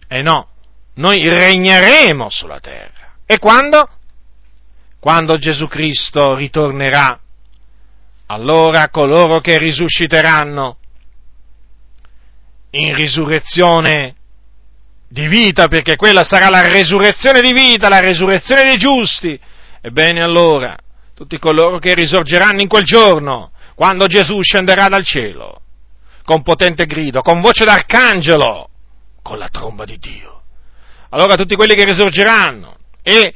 E 0.07 0.18
eh 0.18 0.22
no, 0.22 0.48
noi 0.94 1.29
regneremo 1.29 2.31
sulla 2.31 2.61
terra. 2.61 3.14
E 3.26 3.38
quando? 3.38 3.88
Quando 4.98 5.37
Gesù 5.37 5.66
Cristo 5.66 6.35
ritornerà, 6.35 7.18
allora 8.26 8.88
coloro 8.90 9.40
che 9.40 9.59
risusciteranno 9.59 10.76
in 12.70 12.94
risurrezione 12.94 14.14
di 15.09 15.26
vita, 15.26 15.66
perché 15.66 15.96
quella 15.96 16.22
sarà 16.22 16.48
la 16.48 16.62
resurrezione 16.62 17.40
di 17.40 17.53
vita, 17.53 17.88
la 17.88 18.00
resurrezione 18.00 18.62
dei 18.62 18.76
giusti, 18.76 19.38
ebbene 19.81 20.22
allora 20.22 20.76
tutti 21.14 21.38
coloro 21.38 21.79
che 21.79 21.94
risorgeranno 21.94 22.61
in 22.61 22.68
quel 22.68 22.85
giorno, 22.85 23.50
quando 23.80 24.04
Gesù 24.08 24.42
scenderà 24.42 24.88
dal 24.88 25.06
cielo, 25.06 25.62
con 26.24 26.42
potente 26.42 26.84
grido, 26.84 27.22
con 27.22 27.40
voce 27.40 27.64
d'arcangelo, 27.64 28.68
con 29.22 29.38
la 29.38 29.48
tromba 29.48 29.86
di 29.86 29.96
Dio. 29.96 30.42
Allora 31.08 31.34
tutti 31.34 31.54
quelli 31.54 31.74
che 31.74 31.86
risorgeranno 31.86 32.76
e 33.02 33.32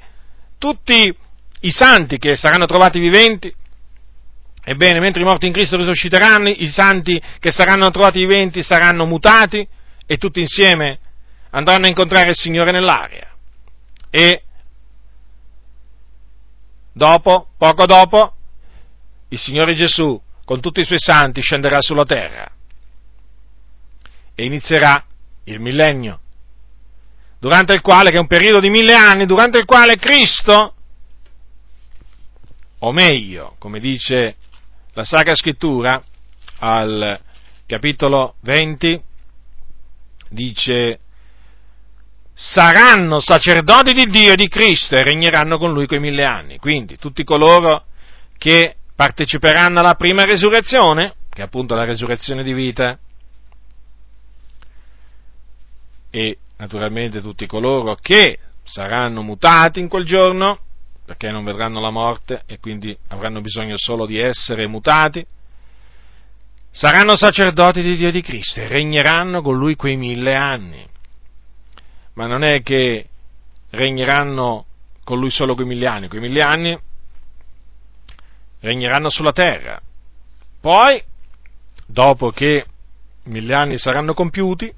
tutti 0.59 1.17
i 1.61 1.71
santi 1.73 2.19
che 2.19 2.37
saranno 2.37 2.67
trovati 2.67 2.99
viventi, 2.99 3.51
ebbene, 4.63 5.01
mentre 5.01 5.23
i 5.23 5.25
morti 5.25 5.47
in 5.47 5.55
Cristo 5.55 5.79
risusciteranno, 5.79 6.51
i 6.51 6.69
santi 6.69 7.19
che 7.41 7.51
saranno 7.51 7.91
trovati 7.91 8.19
viventi 8.19 8.63
saranno 8.63 9.07
mutati 9.07 9.67
e 10.05 10.19
tutti 10.19 10.41
insieme 10.41 10.99
andranno 11.53 11.87
a 11.87 11.89
incontrare 11.89 12.29
il 12.29 12.37
Signore 12.37 12.71
nell'aria. 12.71 13.35
E 14.11 14.43
dopo, 16.93 17.49
poco 17.57 17.87
dopo, 17.87 18.35
il 19.29 19.39
Signore 19.39 19.75
Gesù 19.75 20.21
con 20.45 20.61
tutti 20.61 20.81
i 20.81 20.85
suoi 20.85 20.99
santi 20.99 21.41
scenderà 21.41 21.81
sulla 21.81 22.05
terra 22.05 22.51
e 24.35 24.45
inizierà 24.45 25.05
il 25.45 25.61
millennio 25.61 26.21
durante 27.39 27.75
il 27.75 27.83
quale, 27.83 28.11
che 28.11 28.17
è 28.17 28.21
un 28.21 28.27
periodo 28.27 28.59
di 28.59 28.71
mille 28.71 28.95
anni, 28.95 29.27
durante 29.27 29.59
il 29.59 29.67
quale 29.67 29.97
Cristo, 29.97 30.75
o 32.79 32.93
meglio, 32.93 33.57
come 33.59 33.81
dice 33.81 34.37
la 34.95 35.05
Sacra 35.05 35.35
Scrittura, 35.35 36.03
al 36.61 37.21
capitolo 37.67 38.37
20, 38.41 39.03
dice, 40.31 41.01
saranno 42.33 43.21
sacerdoti 43.21 43.93
di 43.93 44.07
Dio 44.07 44.33
e 44.33 44.37
di 44.37 44.49
Cristo 44.49 44.95
e 44.95 45.03
regneranno 45.03 45.59
con 45.59 45.73
Lui 45.73 45.87
quei 45.87 46.01
mille 46.01 46.25
anni. 46.25 46.57
Quindi 46.57 46.97
tutti 46.97 47.25
coloro 47.25 47.85
che 48.39 48.77
parteciperanno 48.95 49.81
alla 49.81 49.95
prima 49.95 50.25
resurrezione, 50.25 51.15
che 51.29 51.41
è 51.41 51.45
appunto 51.45 51.75
la 51.75 51.85
resurrezione 51.85 52.43
di 52.43 52.53
vita, 52.53 52.99
e 56.11 56.39
naturalmente 56.59 57.21
tutti 57.21 57.47
coloro 57.47 57.97
che 57.97 58.39
saranno 58.63 59.23
mutati 59.23 59.81
in 59.81 59.89
quel 59.89 60.05
giorno, 60.05 60.59
perché 61.05 61.31
non 61.31 61.45
vedranno 61.45 61.81
la 61.81 61.91
morte 61.91 62.43
e 62.47 62.59
quindi 62.61 62.97
avranno 63.09 63.41
bisogno 63.41 63.77
solo 63.77 64.07
di 64.07 64.19
essere 64.19 64.67
mutati, 64.67 65.27
saranno 66.71 67.17
sacerdoti 67.17 67.83
di 67.83 67.97
Dio 67.97 68.11
di 68.11 68.23
Cristo 68.23 68.61
e 68.61 68.69
regneranno 68.69 69.43
con 69.43 69.57
lui 69.57 69.75
quei 69.75 69.97
mille 69.97 70.35
anni. 70.35 70.87
Ma 72.15 72.27
non 72.27 72.45
è 72.45 72.63
che 72.63 73.09
regneranno 73.71 74.67
con 75.03 75.19
lui 75.19 75.31
solo 75.31 75.55
quei 75.55 75.67
mille 75.67 75.89
anni, 75.89 76.09
quei 76.09 76.21
mille 76.21 76.41
anni 76.41 76.79
regneranno 78.65 79.11
sulla 79.11 79.33
terra. 79.33 79.81
Poi, 80.61 81.03
dopo 81.87 82.31
che 82.31 82.65
mille 83.25 83.55
anni 83.55 83.79
saranno 83.79 84.15
compiuti, 84.15 84.73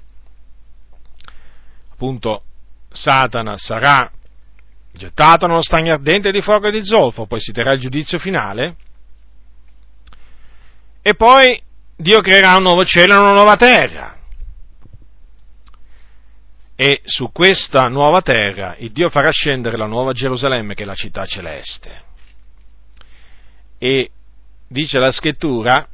appunto 1.91 2.43
Satana 2.91 3.57
sarà 3.57 4.11
gettato 4.91 5.47
nello 5.47 5.61
stagno 5.61 5.93
ardente 5.93 6.31
di 6.31 6.41
fuoco 6.41 6.67
e 6.67 6.71
di 6.71 6.83
zolfo, 6.83 7.25
poi 7.25 7.39
si 7.39 7.51
terrà 7.51 7.71
il 7.71 7.79
giudizio 7.79 8.19
finale 8.19 8.75
e 11.01 11.15
poi 11.15 11.61
Dio 11.95 12.19
creerà 12.21 12.55
un 12.55 12.63
nuovo 12.63 12.83
cielo 12.83 13.13
e 13.13 13.17
una 13.17 13.31
nuova 13.31 13.55
terra. 13.55 14.15
E 16.75 17.01
su 17.05 17.31
questa 17.31 17.87
nuova 17.87 18.21
terra 18.21 18.75
il 18.77 18.91
Dio 18.91 19.09
farà 19.09 19.31
scendere 19.31 19.77
la 19.77 19.87
nuova 19.87 20.11
Gerusalemme 20.11 20.75
che 20.75 20.83
è 20.83 20.85
la 20.85 20.93
città 20.93 21.25
celeste. 21.25 22.06
E 23.77 24.09
dice 24.67 24.99
la 24.99 25.11
scrittura 25.11 25.87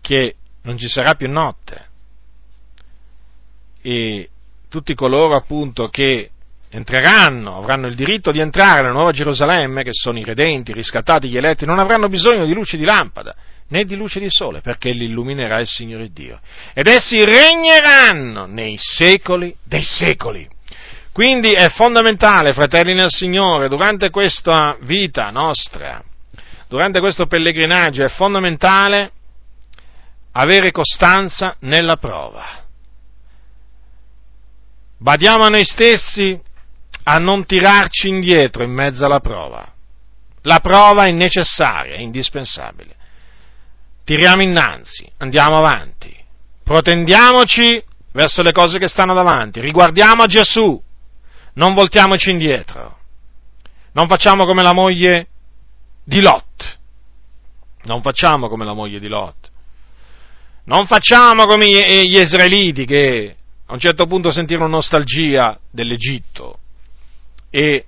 che 0.00 0.36
non 0.62 0.78
ci 0.78 0.88
sarà 0.88 1.14
più 1.14 1.28
notte. 1.28 1.86
E 3.82 4.28
tutti 4.68 4.94
coloro 4.94 5.34
appunto 5.34 5.88
che 5.88 6.30
entreranno, 6.70 7.56
avranno 7.56 7.86
il 7.86 7.94
diritto 7.94 8.30
di 8.30 8.40
entrare 8.40 8.82
nella 8.82 8.92
Nuova 8.92 9.12
Gerusalemme, 9.12 9.82
che 9.82 9.92
sono 9.92 10.18
i 10.18 10.24
redenti, 10.24 10.72
i 10.72 10.74
riscattati, 10.74 11.28
gli 11.28 11.36
eletti, 11.36 11.64
non 11.64 11.78
avranno 11.78 12.08
bisogno 12.08 12.44
di 12.44 12.52
luce 12.52 12.76
di 12.76 12.84
lampada, 12.84 13.34
né 13.68 13.84
di 13.84 13.96
luce 13.96 14.20
di 14.20 14.28
sole, 14.28 14.60
perché 14.60 14.90
li 14.90 15.06
illuminerà 15.06 15.58
il 15.60 15.66
Signore 15.66 16.10
Dio. 16.12 16.40
Ed 16.74 16.86
essi 16.86 17.24
regneranno 17.24 18.46
nei 18.46 18.76
secoli 18.78 19.54
dei 19.62 19.84
secoli. 19.84 20.48
Quindi 21.12 21.52
è 21.52 21.70
fondamentale, 21.70 22.52
fratelli 22.52 22.92
nel 22.92 23.10
Signore, 23.10 23.68
durante 23.68 24.10
questa 24.10 24.76
vita 24.82 25.30
nostra, 25.30 26.02
durante 26.68 27.00
questo 27.00 27.26
pellegrinaggio, 27.26 28.04
è 28.04 28.08
fondamentale 28.08 29.12
avere 30.32 30.70
costanza 30.70 31.56
nella 31.60 31.96
prova. 31.96 32.64
Badiamo 34.98 35.44
a 35.44 35.48
noi 35.48 35.64
stessi 35.64 36.40
a 37.04 37.18
non 37.18 37.46
tirarci 37.46 38.08
indietro 38.08 38.62
in 38.62 38.72
mezzo 38.72 39.04
alla 39.04 39.20
prova. 39.20 39.72
La 40.42 40.60
prova 40.60 41.04
è 41.04 41.12
necessaria, 41.12 41.94
è 41.94 41.98
indispensabile. 41.98 42.94
Tiriamo 44.04 44.42
innanzi, 44.42 45.10
andiamo 45.18 45.58
avanti, 45.58 46.14
protendiamoci 46.62 47.82
verso 48.12 48.42
le 48.42 48.52
cose 48.52 48.78
che 48.78 48.86
stanno 48.86 49.14
davanti, 49.14 49.60
riguardiamo 49.60 50.22
a 50.22 50.26
Gesù, 50.26 50.80
non 51.54 51.74
voltiamoci 51.74 52.30
indietro, 52.30 52.98
non 53.92 54.06
facciamo 54.06 54.46
come 54.46 54.62
la 54.62 54.72
moglie 54.72 55.26
di 56.08 56.20
Lot, 56.20 56.78
non 57.82 58.00
facciamo 58.00 58.48
come 58.48 58.64
la 58.64 58.74
moglie 58.74 59.00
di 59.00 59.08
Lot, 59.08 59.50
non 60.64 60.86
facciamo 60.86 61.46
come 61.46 61.66
gli 61.66 62.16
israeliti 62.16 62.86
che 62.86 63.36
a 63.66 63.72
un 63.72 63.80
certo 63.80 64.06
punto 64.06 64.30
sentirono 64.30 64.68
nostalgia 64.68 65.58
dell'Egitto 65.68 66.60
e 67.50 67.86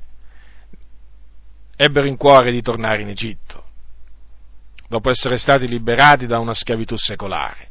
ebbero 1.77 2.09
in 2.09 2.17
cuore 2.17 2.51
di 2.51 2.61
tornare 2.61 3.03
in 3.03 3.09
Egitto, 3.09 3.65
dopo 4.89 5.11
essere 5.11 5.37
stati 5.37 5.69
liberati 5.69 6.27
da 6.27 6.41
una 6.41 6.55
schiavitù 6.55 6.97
secolare. 6.97 7.69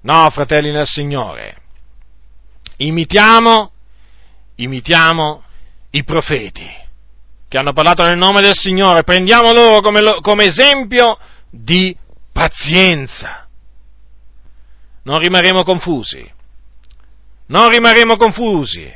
No, 0.00 0.28
fratelli 0.30 0.72
nel 0.72 0.86
Signore, 0.86 1.58
imitiamo, 2.78 3.70
imitiamo 4.56 5.44
i 5.90 6.02
profeti 6.02 6.80
che 7.52 7.58
hanno 7.58 7.74
parlato 7.74 8.02
nel 8.02 8.16
nome 8.16 8.40
del 8.40 8.54
Signore, 8.54 9.02
prendiamo 9.02 9.52
loro 9.52 9.82
come, 9.82 10.00
come 10.22 10.44
esempio 10.44 11.18
di 11.50 11.94
pazienza. 12.32 13.46
Non 15.02 15.18
rimarremo 15.18 15.62
confusi 15.62 16.40
non 17.52 17.68
rimarremo 17.68 18.16
confusi, 18.16 18.90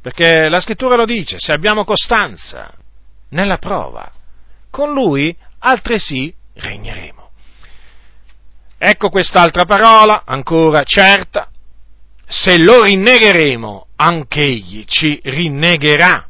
perché 0.00 0.48
la 0.48 0.60
scrittura 0.60 0.96
lo 0.96 1.04
dice, 1.04 1.36
se 1.38 1.52
abbiamo 1.52 1.84
costanza 1.84 2.72
nella 3.28 3.58
prova. 3.58 4.10
Con 4.70 4.92
lui 4.92 5.36
altresì 5.58 6.34
regneremo. 6.54 7.30
Ecco 8.78 9.10
quest'altra 9.10 9.64
parola, 9.66 10.22
ancora 10.24 10.82
certa, 10.84 11.50
se 12.26 12.56
lo 12.58 12.82
rinnegheremo, 12.82 13.88
anch'egli 13.96 14.84
ci 14.86 15.20
rinnegherà. 15.22 16.28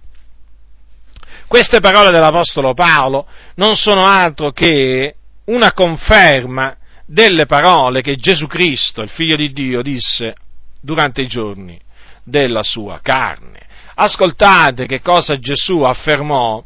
Queste 1.53 1.81
parole 1.81 2.11
dell'Apostolo 2.11 2.73
Paolo 2.73 3.27
non 3.57 3.77
sono 3.77 4.07
altro 4.07 4.53
che 4.53 5.17
una 5.45 5.75
conferma 5.75 6.75
delle 7.05 7.45
parole 7.45 8.01
che 8.01 8.15
Gesù 8.15 8.47
Cristo, 8.47 9.03
il 9.03 9.11
Figlio 9.11 9.37
di 9.37 9.53
Dio, 9.53 9.83
disse 9.83 10.35
durante 10.81 11.21
i 11.21 11.27
giorni 11.27 11.79
della 12.25 12.63
sua 12.63 13.01
carne. 13.03 13.61
Ascoltate 13.97 14.87
che 14.87 15.03
cosa 15.03 15.39
Gesù 15.39 15.83
affermò. 15.83 16.65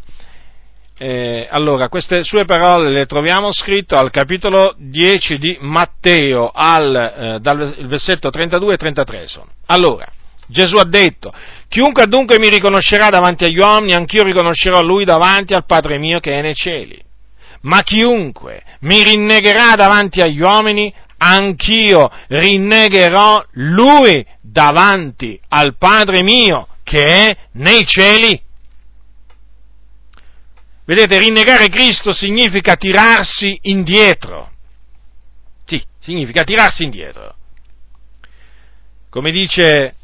Eh, 0.96 1.48
allora, 1.50 1.88
queste 1.88 2.22
sue 2.22 2.44
parole 2.44 2.90
le 2.90 3.06
troviamo 3.06 3.50
scritte 3.52 3.96
al 3.96 4.12
capitolo 4.12 4.72
10 4.78 5.38
di 5.38 5.58
Matteo, 5.62 6.52
al, 6.54 6.94
eh, 6.94 7.38
dal 7.40 7.74
versetto 7.88 8.30
32 8.30 8.74
e 8.74 8.76
33 8.76 9.26
sono. 9.26 9.48
Allora, 9.66 10.06
Gesù 10.48 10.76
ha 10.76 10.84
detto, 10.84 11.32
chiunque 11.68 12.06
dunque 12.06 12.38
mi 12.38 12.48
riconoscerà 12.48 13.08
davanti 13.08 13.44
agli 13.44 13.58
uomini, 13.58 13.94
anch'io 13.94 14.22
riconoscerò 14.22 14.82
lui 14.82 15.04
davanti 15.04 15.54
al 15.54 15.66
Padre 15.66 15.98
mio 15.98 16.20
che 16.20 16.32
è 16.32 16.42
nei 16.42 16.54
cieli. 16.54 17.02
Ma 17.62 17.82
chiunque 17.82 18.62
mi 18.80 19.02
rinnegherà 19.02 19.74
davanti 19.74 20.20
agli 20.20 20.40
uomini, 20.40 20.92
anch'io 21.18 22.10
rinnegherò 22.28 23.44
lui 23.52 24.24
davanti 24.40 25.40
al 25.48 25.76
Padre 25.76 26.22
mio 26.22 26.68
che 26.84 27.04
è 27.04 27.36
nei 27.52 27.84
cieli. 27.84 28.40
Vedete, 30.84 31.18
rinnegare 31.18 31.68
Cristo 31.68 32.12
significa 32.12 32.76
tirarsi 32.76 33.58
indietro. 33.62 34.52
Sì, 35.64 35.84
significa 35.98 36.44
tirarsi 36.44 36.84
indietro. 36.84 37.34
Come 39.10 39.32
dice 39.32 39.96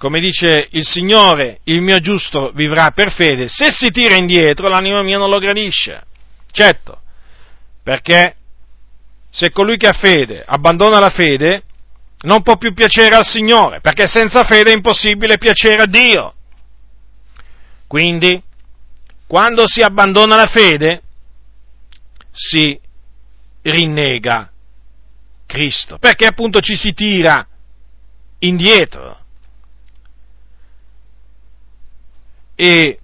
come 0.00 0.18
dice 0.18 0.68
il 0.70 0.86
Signore, 0.86 1.58
il 1.64 1.82
mio 1.82 1.98
giusto 1.98 2.52
vivrà 2.54 2.90
per 2.90 3.12
fede, 3.12 3.48
se 3.48 3.70
si 3.70 3.90
tira 3.90 4.14
indietro 4.16 4.66
l'anima 4.66 5.02
mia 5.02 5.18
non 5.18 5.28
lo 5.28 5.36
gradisce. 5.36 6.02
Certo, 6.50 7.02
perché 7.82 8.34
se 9.28 9.50
colui 9.50 9.76
che 9.76 9.88
ha 9.88 9.92
fede 9.92 10.42
abbandona 10.42 11.00
la 11.00 11.10
fede, 11.10 11.64
non 12.20 12.40
può 12.40 12.56
più 12.56 12.72
piacere 12.72 13.14
al 13.14 13.26
Signore, 13.26 13.80
perché 13.80 14.06
senza 14.06 14.44
fede 14.44 14.70
è 14.70 14.74
impossibile 14.74 15.36
piacere 15.36 15.82
a 15.82 15.86
Dio. 15.86 16.34
Quindi, 17.86 18.42
quando 19.26 19.64
si 19.66 19.82
abbandona 19.82 20.34
la 20.34 20.46
fede, 20.46 21.02
si 22.32 22.80
rinnega 23.60 24.50
Cristo, 25.44 25.98
perché 25.98 26.24
appunto 26.24 26.62
ci 26.62 26.74
si 26.74 26.94
tira 26.94 27.46
indietro. 28.38 29.18
E 32.62 32.98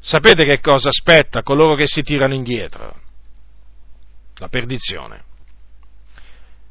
sapete 0.00 0.46
che 0.46 0.58
cosa 0.60 0.88
aspetta 0.88 1.42
coloro 1.42 1.74
che 1.74 1.86
si 1.86 2.00
tirano 2.00 2.32
indietro? 2.32 2.98
La 4.36 4.48
perdizione. 4.48 5.24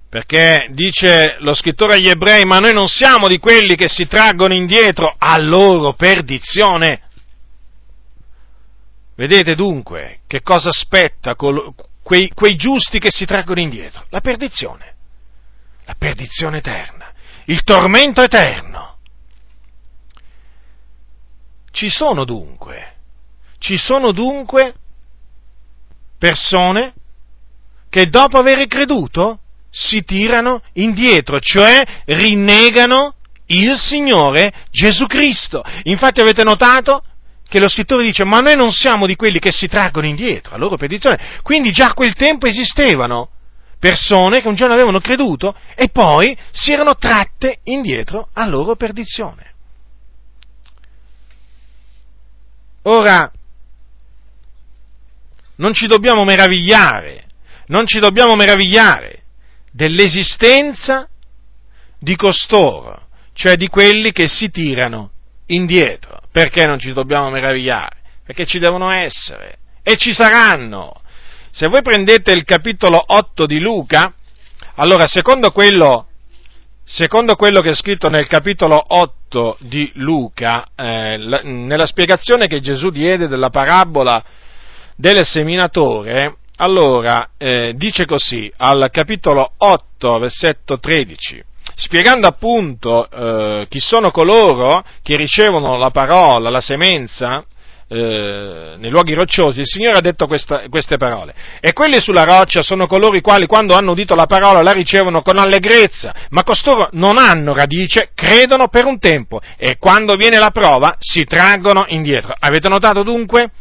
Perché 0.10 0.66
dice 0.72 1.36
lo 1.42 1.54
scrittore 1.54 1.94
agli 1.94 2.10
ebrei, 2.10 2.44
ma 2.44 2.58
noi 2.58 2.74
non 2.74 2.88
siamo 2.88 3.28
di 3.28 3.38
quelli 3.38 3.76
che 3.76 3.88
si 3.88 4.08
traggono 4.08 4.56
indietro 4.56 5.14
a 5.16 5.38
loro 5.38 5.94
perdizione. 5.94 7.04
Vedete 9.14 9.54
dunque 9.54 10.22
che 10.26 10.42
cosa 10.42 10.70
aspetta 10.70 11.36
quei, 11.36 12.32
quei 12.34 12.56
giusti 12.56 12.98
che 12.98 13.12
si 13.12 13.26
traggono 13.26 13.60
indietro? 13.60 14.04
La 14.10 14.22
perdizione. 14.22 14.96
La 15.86 15.94
perdizione 15.96 16.58
eterna. 16.58 17.14
Il 17.46 17.64
tormento 17.64 18.24
eterno. 18.24 18.91
Ci 21.72 21.90
sono 21.90 22.26
dunque, 22.26 22.94
ci 23.58 23.78
sono 23.78 24.12
dunque 24.12 24.74
persone 26.18 26.94
che 27.90 28.08
dopo 28.10 28.38
aver 28.38 28.68
creduto 28.68 29.40
si 29.70 30.04
tirano 30.04 30.62
indietro, 30.74 31.40
cioè 31.40 31.82
rinnegano 32.06 33.16
il 33.48 33.78
Signore 33.78 34.52
Gesù 34.70 35.08
Cristo. 35.08 35.64
Infatti 35.84 36.22
avete 36.22 36.44
notato 36.44 37.04
che 37.48 37.60
lo 37.60 37.68
scrittore 37.68 38.04
dice 38.04 38.24
ma 38.24 38.40
noi 38.40 38.56
non 38.56 38.72
siamo 38.72 39.06
di 39.06 39.16
quelli 39.16 39.40
che 39.40 39.52
si 39.52 39.68
traggono 39.68 40.08
indietro, 40.08 40.56
a 40.56 40.58
loro 40.58 40.78
perdizione. 40.78 41.40
Quindi 41.42 41.72
già 41.72 41.88
a 41.88 41.94
quel 41.94 42.14
tempo 42.16 42.48
esistevano 42.48 43.30
persone 43.80 44.42
che 44.42 44.48
un 44.48 44.56
giorno 44.56 44.74
avevano 44.74 45.00
creduto 45.00 45.56
e 45.76 45.90
poi 45.90 46.38
si 46.52 46.72
erano 46.72 46.96
tratte 46.96 47.60
indietro 47.64 48.30
a 48.34 48.46
loro 48.46 48.76
perdizione. 48.76 49.51
Ora, 52.84 53.32
non 55.56 55.74
ci 55.74 55.86
dobbiamo 55.86 56.24
meravigliare, 56.24 57.26
non 57.68 57.86
ci 57.86 58.00
dobbiamo 58.00 58.36
meravigliare 58.36 59.24
dell'esistenza 59.72 61.08
di 62.00 62.16
costoro, 62.16 63.08
cioè 63.34 63.56
di 63.56 63.68
quelli 63.68 64.12
che 64.12 64.28
si 64.28 64.50
tirano 64.50 65.12
indietro. 65.48 66.20
Perché 66.32 66.66
non 66.66 66.80
ci 66.80 66.94
dobbiamo 66.94 67.30
meravigliare? 67.30 67.98
Perché 68.26 68.46
ci 68.46 68.58
devono 68.58 68.90
essere 68.90 69.60
e 69.84 69.98
ci 69.98 70.14
saranno. 70.14 71.02
Se 71.52 71.68
voi 71.68 71.82
prendete 71.82 72.32
il 72.32 72.46
capitolo 72.46 73.02
8 73.06 73.46
di 73.46 73.60
Luca, 73.60 74.14
allora 74.76 75.06
secondo 75.06 75.52
quello 75.52 76.08
secondo 76.92 77.36
quello 77.36 77.62
che 77.62 77.70
è 77.70 77.76
scritto 77.76 78.10
nel 78.10 78.28
capitolo 78.28 78.84
8 78.86 79.58
di 79.62 79.90
Luca, 79.96 80.66
eh, 80.76 81.18
la, 81.18 81.40
nella 81.42 81.86
spiegazione 81.86 82.48
che 82.48 82.60
Gesù 82.60 82.90
diede 82.90 83.30
della 83.30 83.50
parabola 83.50 84.22
del 84.98 85.24
seminatore, 85.26 86.36
allora 86.58 87.30
eh, 87.38 87.74
dice 87.78 88.06
così 88.06 88.52
al 88.58 88.90
capitolo 88.92 89.54
8, 89.58 90.20
versetto 90.20 90.80
13, 90.80 91.42
spiegando 91.76 92.28
appunto 92.28 93.10
eh, 93.10 93.68
chi 93.70 93.80
sono 93.80 94.12
coloro 94.12 94.84
che 95.02 95.16
ricevono 95.16 95.78
la 95.78 95.92
parola, 95.92 96.50
la 96.50 96.62
semenza, 96.62 97.46
eh, 97.94 98.76
nei 98.78 98.90
luoghi 98.90 99.14
rocciosi, 99.14 99.60
il 99.60 99.68
Signore 99.68 99.98
ha 99.98 100.02
detto 100.02 100.26
questa, 100.26 100.64
queste 100.70 100.96
parole. 100.96 101.34
E 101.60 101.74
quelli 101.74 102.00
sulla 102.00 102.24
roccia 102.24 102.62
sono 102.62 102.88
coloro 102.88 103.18
i 103.18 103.22
quali 103.22 103.48
quando 103.48 103.76
hanno 103.76 103.92
udito 103.92 104.16
la 104.16 104.28
parola 104.28 104.62
la 104.62 104.72
ricevono 104.72 105.22
con 105.22 105.38
allegrezza, 105.38 106.16
ma 106.30 106.44
costoro 106.44 106.88
non 106.94 107.18
hanno 107.18 107.54
radice, 107.54 108.12
credono 108.16 108.70
per 108.70 108.86
un 108.86 108.98
tempo 108.98 109.42
e 109.58 109.76
quando 109.78 110.16
viene 110.16 110.40
la 110.40 110.52
prova 110.52 110.96
si 111.00 111.26
traggono 111.26 111.84
indietro. 111.90 112.34
Avete 112.40 112.70
notato 112.70 113.04
dunque? 113.04 113.52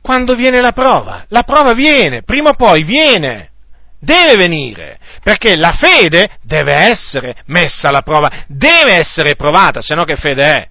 Quando 0.00 0.34
viene 0.34 0.62
la 0.62 0.72
prova, 0.72 1.26
la 1.28 1.42
prova 1.42 1.74
viene, 1.74 2.22
prima 2.22 2.50
o 2.50 2.54
poi 2.54 2.84
viene, 2.84 3.50
deve 3.98 4.36
venire, 4.36 4.98
perché 5.22 5.56
la 5.56 5.72
fede 5.72 6.38
deve 6.40 6.74
essere 6.74 7.36
messa 7.46 7.88
alla 7.88 8.02
prova, 8.02 8.44
deve 8.46 8.94
essere 8.94 9.34
provata, 9.34 9.82
se 9.82 9.94
no 9.94 10.04
che 10.04 10.16
fede 10.16 10.44
è? 10.44 10.68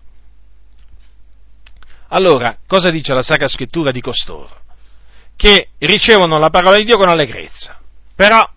Allora, 2.15 2.57
cosa 2.67 2.91
dice 2.91 3.13
la 3.13 3.23
Sacra 3.23 3.47
Scrittura 3.47 3.91
di 3.91 3.99
costoro? 3.99 4.61
Che 5.35 5.69
ricevono 5.79 6.37
la 6.37 6.49
parola 6.49 6.77
di 6.77 6.85
Dio 6.85 6.97
con 6.97 7.09
allegrezza, 7.09 7.79
però 8.15 8.47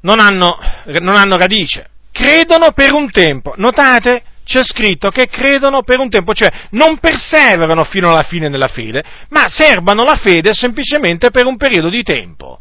non 0.00 0.18
hanno, 0.18 0.58
non 1.00 1.14
hanno 1.14 1.36
radice, 1.36 1.88
credono 2.10 2.72
per 2.72 2.92
un 2.92 3.10
tempo. 3.10 3.54
Notate? 3.56 4.24
C'è 4.44 4.64
scritto 4.64 5.10
che 5.10 5.28
credono 5.28 5.82
per 5.84 6.00
un 6.00 6.10
tempo, 6.10 6.34
cioè 6.34 6.50
non 6.70 6.98
perseverano 6.98 7.84
fino 7.84 8.10
alla 8.10 8.24
fine 8.24 8.48
nella 8.48 8.66
fede, 8.66 9.04
ma 9.28 9.48
serbano 9.48 10.02
la 10.02 10.16
fede 10.16 10.52
semplicemente 10.52 11.30
per 11.30 11.46
un 11.46 11.56
periodo 11.56 11.88
di 11.88 12.02
tempo. 12.02 12.58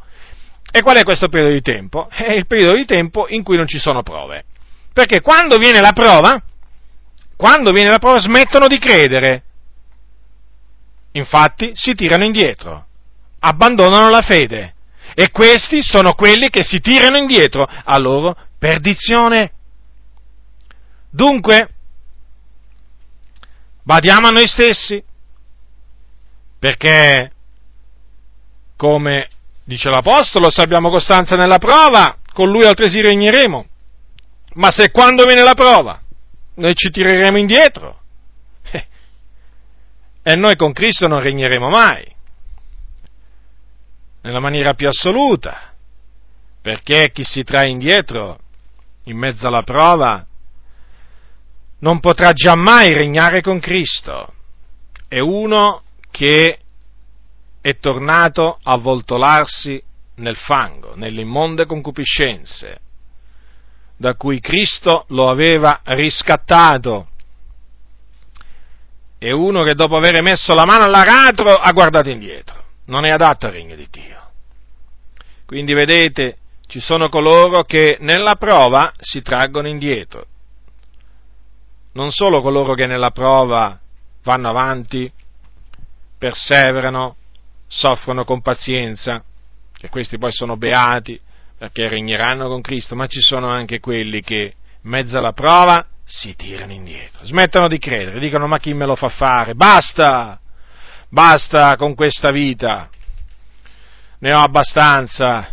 E 0.71 0.83
qual 0.83 0.97
è 0.97 1.03
questo 1.03 1.27
periodo 1.27 1.53
di 1.53 1.61
tempo? 1.61 2.07
È 2.07 2.31
il 2.31 2.45
periodo 2.45 2.75
di 2.75 2.85
tempo 2.85 3.25
in 3.27 3.41
cui 3.41 3.57
non 3.57 3.65
ci 3.65 3.79
sono 3.79 4.03
prove. 4.03 4.43
Perché 4.93 5.21
quando 5.21 5.57
viene 5.57 5.81
la 5.81 5.91
prova, 5.91 6.39
quando 7.35 7.71
viene 7.71 7.89
la 7.89 7.97
prova 7.97 8.19
smettono 8.19 8.67
di 8.67 8.77
credere 8.77 9.45
Infatti 11.13 11.71
si 11.73 11.93
tirano 11.93 12.25
indietro, 12.25 12.85
abbandonano 13.39 14.09
la 14.09 14.21
fede 14.21 14.75
e 15.13 15.29
questi 15.29 15.81
sono 15.81 16.13
quelli 16.13 16.49
che 16.49 16.63
si 16.63 16.79
tirano 16.79 17.17
indietro 17.17 17.63
a 17.63 17.97
loro 17.97 18.35
perdizione. 18.57 19.51
Dunque, 21.09 21.69
badiamo 23.83 24.27
a 24.27 24.31
noi 24.31 24.47
stessi, 24.47 25.03
perché, 26.57 27.31
come 28.77 29.27
dice 29.65 29.89
l'Apostolo, 29.89 30.49
se 30.49 30.61
abbiamo 30.61 30.89
costanza 30.89 31.35
nella 31.35 31.57
prova, 31.57 32.17
con 32.33 32.49
lui 32.49 32.65
altresì 32.65 33.01
regneremo. 33.01 33.65
Ma 34.53 34.69
se 34.69 34.91
quando 34.91 35.25
viene 35.25 35.43
la 35.43 35.53
prova 35.53 35.99
noi 36.55 36.75
ci 36.75 36.89
tireremo 36.89 37.37
indietro, 37.37 38.00
E 40.23 40.35
noi 40.35 40.55
con 40.55 40.71
Cristo 40.71 41.07
non 41.07 41.21
regneremo 41.21 41.67
mai, 41.69 42.05
nella 44.21 44.39
maniera 44.39 44.73
più 44.73 44.87
assoluta, 44.87 45.73
perché 46.61 47.11
chi 47.11 47.23
si 47.23 47.43
trae 47.43 47.69
indietro 47.69 48.39
in 49.05 49.17
mezzo 49.17 49.47
alla 49.47 49.63
prova 49.63 50.25
non 51.79 51.99
potrà 51.99 52.31
giammai 52.33 52.93
regnare 52.93 53.41
con 53.41 53.59
Cristo. 53.59 54.33
È 55.07 55.19
uno 55.19 55.81
che 56.11 56.59
è 57.59 57.77
tornato 57.77 58.59
a 58.61 58.77
voltolarsi 58.77 59.81
nel 60.15 60.35
fango, 60.35 60.95
nelle 60.95 61.21
immonde 61.21 61.65
concupiscenze, 61.65 62.79
da 63.97 64.15
cui 64.15 64.39
Cristo 64.39 65.05
lo 65.09 65.29
aveva 65.29 65.81
riscattato. 65.85 67.09
È 69.23 69.29
uno 69.29 69.61
che 69.61 69.75
dopo 69.75 69.97
aver 69.97 70.19
messo 70.23 70.55
la 70.55 70.65
mano 70.65 70.83
all'aratro 70.83 71.53
ha 71.53 71.71
guardato 71.73 72.09
indietro. 72.09 72.63
Non 72.85 73.05
è 73.05 73.11
adatto 73.11 73.45
al 73.45 73.51
regno 73.51 73.75
di 73.75 73.87
Dio. 73.87 74.31
Quindi 75.45 75.73
vedete, 75.73 76.37
ci 76.65 76.79
sono 76.79 77.07
coloro 77.07 77.61
che 77.61 77.97
nella 77.99 78.33
prova 78.33 78.91
si 78.97 79.21
traggono 79.21 79.67
indietro. 79.67 80.25
Non 81.91 82.09
solo 82.09 82.41
coloro 82.41 82.73
che 82.73 82.87
nella 82.87 83.11
prova 83.11 83.79
vanno 84.23 84.49
avanti, 84.49 85.11
perseverano, 86.17 87.15
soffrono 87.67 88.25
con 88.25 88.41
pazienza, 88.41 89.23
e 89.79 89.89
questi 89.89 90.17
poi 90.17 90.31
sono 90.31 90.57
beati 90.57 91.21
perché 91.59 91.87
regneranno 91.87 92.47
con 92.47 92.61
Cristo, 92.61 92.95
ma 92.95 93.05
ci 93.05 93.21
sono 93.21 93.49
anche 93.49 93.79
quelli 93.79 94.21
che 94.21 94.55
mezzo 94.81 95.19
alla 95.19 95.33
prova 95.33 95.85
si 96.11 96.35
tirano 96.35 96.73
indietro, 96.73 97.25
smettono 97.25 97.69
di 97.69 97.77
credere, 97.77 98.19
dicono 98.19 98.45
ma 98.45 98.59
chi 98.59 98.73
me 98.73 98.85
lo 98.85 98.97
fa 98.97 99.07
fare? 99.07 99.55
Basta! 99.55 100.37
Basta 101.07 101.77
con 101.77 101.95
questa 101.95 102.31
vita, 102.31 102.89
ne 104.19 104.33
ho 104.33 104.39
abbastanza, 104.39 105.49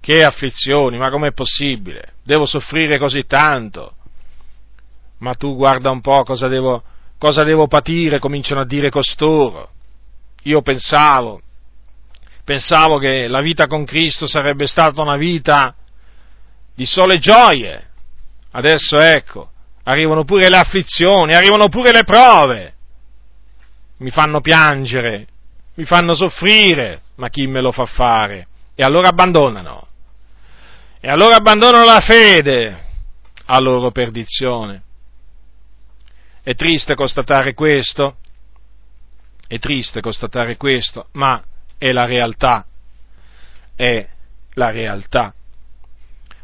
che 0.00 0.22
afflizioni, 0.22 0.98
ma 0.98 1.08
com'è 1.08 1.32
possibile? 1.32 2.12
Devo 2.22 2.44
soffrire 2.44 2.98
così 2.98 3.24
tanto? 3.24 3.94
Ma 5.18 5.34
tu 5.34 5.56
guarda 5.56 5.90
un 5.90 6.02
po' 6.02 6.24
cosa 6.24 6.46
devo, 6.46 6.82
cosa 7.16 7.42
devo 7.42 7.66
patire, 7.66 8.18
cominciano 8.18 8.60
a 8.60 8.66
dire 8.66 8.90
costoro. 8.90 9.70
Io 10.42 10.60
pensavo, 10.60 11.40
pensavo 12.44 12.98
che 12.98 13.28
la 13.28 13.40
vita 13.40 13.66
con 13.66 13.86
Cristo 13.86 14.26
sarebbe 14.26 14.66
stata 14.66 15.00
una 15.00 15.16
vita 15.16 15.74
di 16.74 16.84
sole 16.84 17.18
gioie. 17.18 17.88
Adesso 18.50 18.98
ecco, 18.98 19.52
arrivano 19.84 20.24
pure 20.24 20.48
le 20.48 20.56
afflizioni, 20.56 21.34
arrivano 21.34 21.68
pure 21.68 21.92
le 21.92 22.04
prove. 22.04 22.74
Mi 23.98 24.10
fanno 24.10 24.40
piangere, 24.40 25.26
mi 25.74 25.84
fanno 25.84 26.14
soffrire, 26.14 27.02
ma 27.16 27.28
chi 27.28 27.46
me 27.46 27.60
lo 27.60 27.72
fa 27.72 27.86
fare? 27.86 28.46
E 28.74 28.82
allora 28.82 29.08
abbandonano. 29.08 29.88
E 31.00 31.08
allora 31.08 31.36
abbandonano 31.36 31.84
la 31.84 32.00
fede 32.00 32.84
a 33.46 33.60
loro 33.60 33.90
perdizione. 33.90 34.82
È 36.42 36.54
triste 36.54 36.94
constatare 36.94 37.54
questo, 37.54 38.16
è 39.46 39.58
triste 39.58 40.00
constatare 40.00 40.56
questo, 40.56 41.08
ma 41.12 41.42
è 41.78 41.92
la 41.92 42.04
realtà, 42.06 42.66
è 43.74 44.06
la 44.54 44.70
realtà. 44.70 45.34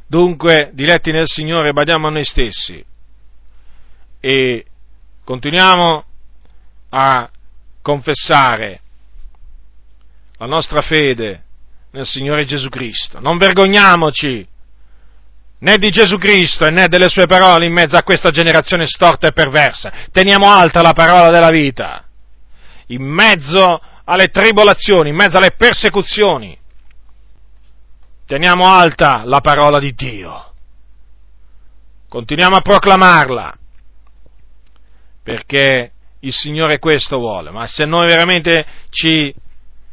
Dunque, 0.06 0.70
diletti 0.72 1.10
nel 1.10 1.26
Signore, 1.26 1.72
badiamo 1.72 2.08
a 2.08 2.10
noi 2.10 2.24
stessi 2.24 2.84
e 4.20 4.64
continuiamo 5.24 6.04
a 6.90 7.30
confessare 7.82 8.80
la 10.36 10.46
nostra 10.46 10.82
fede 10.82 11.44
nel 11.92 12.06
Signore 12.06 12.44
Gesù 12.44 12.68
Cristo. 12.68 13.18
Non 13.20 13.38
vergogniamoci 13.38 14.46
né 15.58 15.76
di 15.76 15.90
Gesù 15.90 16.16
Cristo 16.16 16.68
né 16.70 16.88
delle 16.88 17.08
sue 17.08 17.26
parole 17.26 17.66
in 17.66 17.72
mezzo 17.72 17.96
a 17.96 18.02
questa 18.02 18.30
generazione 18.30 18.86
storta 18.86 19.26
e 19.26 19.32
perversa. 19.32 19.92
Teniamo 20.12 20.50
alta 20.50 20.82
la 20.82 20.92
parola 20.92 21.30
della 21.30 21.50
vita 21.50 22.04
in 22.86 23.02
mezzo 23.02 23.80
alle 24.04 24.28
tribolazioni, 24.28 25.10
in 25.10 25.14
mezzo 25.14 25.36
alle 25.36 25.52
persecuzioni. 25.52 26.58
Teniamo 28.26 28.66
alta 28.66 29.22
la 29.24 29.40
parola 29.40 29.78
di 29.78 29.92
Dio. 29.94 30.52
Continuiamo 32.08 32.56
a 32.56 32.60
proclamarla, 32.60 33.58
perché 35.22 35.92
il 36.20 36.32
Signore 36.32 36.78
questo 36.78 37.18
vuole, 37.18 37.50
ma 37.50 37.66
se 37.66 37.84
noi 37.84 38.06
veramente 38.06 38.66
ci, 38.90 39.34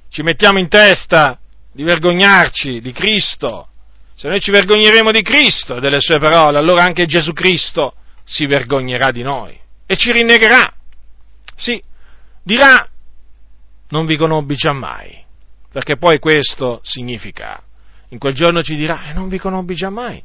ci 0.10 0.22
mettiamo 0.24 0.60
in 0.60 0.68
testa 0.68 1.40
di 1.72 1.84
vergognarci 1.84 2.82
di 2.82 2.92
Cristo, 2.92 3.68
se 4.16 4.28
noi 4.28 4.40
ci 4.40 4.52
vergogneremo 4.52 5.12
di 5.12 5.22
Cristo 5.22 5.78
e 5.78 5.80
delle 5.80 6.00
sue 6.00 6.20
parole, 6.20 6.58
allora 6.58 6.84
anche 6.84 7.06
Gesù 7.06 7.34
Cristo 7.34 7.94
si 8.24 8.46
vergognerà 8.46 9.12
di 9.12 9.22
noi 9.22 9.58
e 9.86 9.96
ci 9.96 10.12
rinnegherà. 10.12 10.74
Sì, 11.56 11.82
dirà 12.44 12.90
non 13.90 14.06
vi 14.06 14.18
conobbi 14.18 14.56
giammai, 14.56 15.24
perché 15.72 15.98
poi 15.98 16.20
questo 16.20 16.82
significa, 16.84 17.62
in 18.10 18.18
quel 18.18 18.34
giorno 18.34 18.62
ci 18.62 18.76
dirà, 18.76 19.10
eh, 19.10 19.14
non 19.14 19.30
vi 19.30 19.38
conobbi 19.38 19.76
giammai. 19.76 20.24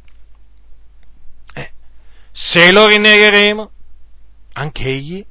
Eh, 1.54 1.70
se 2.32 2.72
lo 2.72 2.86
rinnegheremo, 2.86 3.70
anche 4.52 4.84
egli 4.84 5.24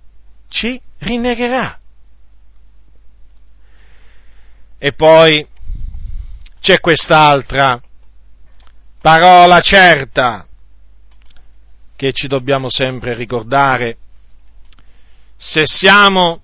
ci 0.48 0.80
rinnegherà. 1.00 1.80
E 4.78 4.94
poi 4.94 5.48
c'è 6.60 6.80
quest'altra 6.80 7.82
parola 9.00 9.60
certa 9.60 10.46
che 11.96 12.12
ci 12.14 12.28
dobbiamo 12.28 12.70
sempre 12.70 13.14
ricordare. 13.14 13.98
Se 15.38 15.64
siamo 15.66 16.42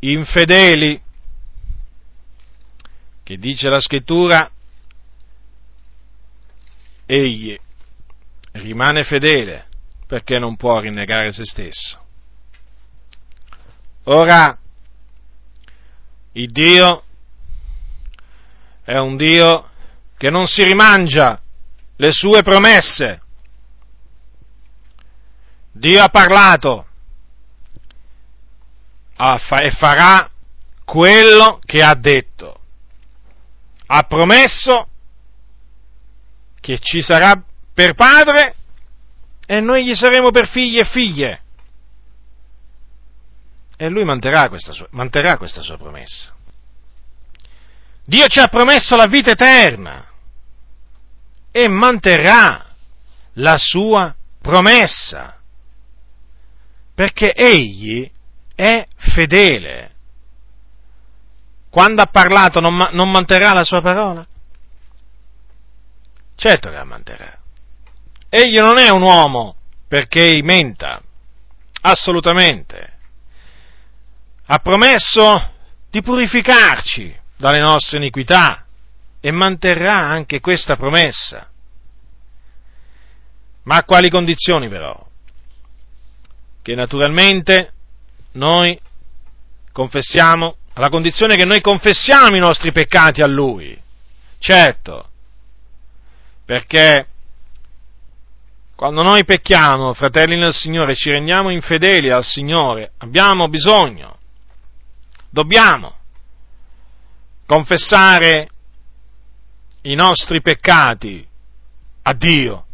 infedeli, 0.00 1.00
che 3.22 3.36
dice 3.36 3.68
la 3.68 3.80
scrittura, 3.80 4.50
egli 7.06 7.58
rimane 8.52 9.04
fedele 9.04 9.66
perché 10.08 10.38
non 10.38 10.56
può 10.56 10.80
rinnegare 10.80 11.30
se 11.30 11.44
stesso. 11.44 12.02
Ora, 14.04 14.58
il 16.32 16.50
Dio 16.50 17.04
è 18.82 18.96
un 18.96 19.18
Dio 19.18 19.68
che 20.16 20.30
non 20.30 20.46
si 20.46 20.64
rimangia 20.64 21.38
le 21.96 22.10
sue 22.10 22.42
promesse. 22.42 23.20
Dio 25.72 26.02
ha 26.02 26.08
parlato 26.08 26.86
e 29.14 29.70
farà 29.72 30.30
quello 30.84 31.60
che 31.62 31.82
ha 31.82 31.94
detto. 31.94 32.60
Ha 33.88 34.02
promesso 34.04 34.88
che 36.60 36.78
ci 36.78 37.02
sarà 37.02 37.42
per 37.74 37.92
padre 37.92 38.54
e 39.50 39.60
noi 39.60 39.86
gli 39.86 39.94
saremo 39.94 40.30
per 40.30 40.46
figli 40.46 40.78
e 40.78 40.84
figlie. 40.84 41.40
E 43.78 43.88
lui 43.88 44.04
manterrà 44.04 44.46
questa 44.50 44.72
sua, 44.72 44.86
manterrà 44.90 45.38
questa 45.38 45.62
sua 45.62 45.78
promessa. 45.78 46.34
Dio 48.04 48.26
ci 48.26 48.40
ha 48.40 48.48
promesso 48.48 48.94
la 48.94 49.06
vita 49.06 49.30
eterna 49.30 50.06
e 51.50 51.66
manterrà 51.66 52.66
la 53.34 53.56
sua 53.56 54.14
promessa, 54.38 55.38
perché 56.94 57.32
egli 57.32 58.10
è 58.54 58.84
fedele. 58.96 59.94
Quando 61.70 62.02
ha 62.02 62.06
parlato 62.06 62.60
non, 62.60 62.76
non 62.92 63.10
manterrà 63.10 63.54
la 63.54 63.64
sua 63.64 63.80
parola? 63.80 64.26
Certo 66.34 66.68
che 66.68 66.76
la 66.76 66.84
manterrà. 66.84 67.37
Egli 68.28 68.58
non 68.58 68.78
è 68.78 68.90
un 68.90 69.02
uomo 69.02 69.56
perché 69.86 70.40
menta, 70.42 71.02
assolutamente. 71.80 72.96
Ha 74.46 74.58
promesso 74.58 75.52
di 75.90 76.02
purificarci 76.02 77.16
dalle 77.36 77.60
nostre 77.60 77.98
iniquità 77.98 78.66
e 79.20 79.30
manterrà 79.30 79.96
anche 79.96 80.40
questa 80.40 80.76
promessa. 80.76 81.48
Ma 83.64 83.76
a 83.76 83.84
quali 83.84 84.10
condizioni 84.10 84.68
però? 84.68 85.06
Che 86.62 86.74
naturalmente 86.74 87.72
noi 88.32 88.78
confessiamo, 89.72 90.56
alla 90.74 90.88
condizione 90.88 91.36
che 91.36 91.44
noi 91.44 91.60
confessiamo 91.60 92.36
i 92.36 92.40
nostri 92.40 92.72
peccati 92.72 93.22
a 93.22 93.26
Lui. 93.26 93.78
Certo, 94.38 95.10
perché 96.44 97.06
quando 98.78 99.02
noi 99.02 99.24
pecchiamo, 99.24 99.92
fratelli 99.92 100.36
nel 100.36 100.52
Signore, 100.52 100.94
ci 100.94 101.10
rendiamo 101.10 101.50
infedeli 101.50 102.10
al 102.10 102.22
Signore, 102.22 102.92
abbiamo 102.98 103.48
bisogno. 103.48 104.18
Dobbiamo 105.28 105.96
confessare 107.44 108.48
i 109.82 109.96
nostri 109.96 110.40
peccati 110.40 111.26
a 112.02 112.12
Dio. 112.12 112.66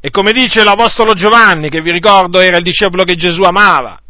E 0.00 0.10
come 0.10 0.32
dice 0.32 0.64
l'Apostolo 0.64 1.12
Giovanni, 1.12 1.68
che 1.68 1.82
vi 1.82 1.92
ricordo 1.92 2.40
era 2.40 2.56
il 2.56 2.64
discepolo 2.64 3.04
che 3.04 3.14
Gesù 3.14 3.42
amava, 3.42 4.02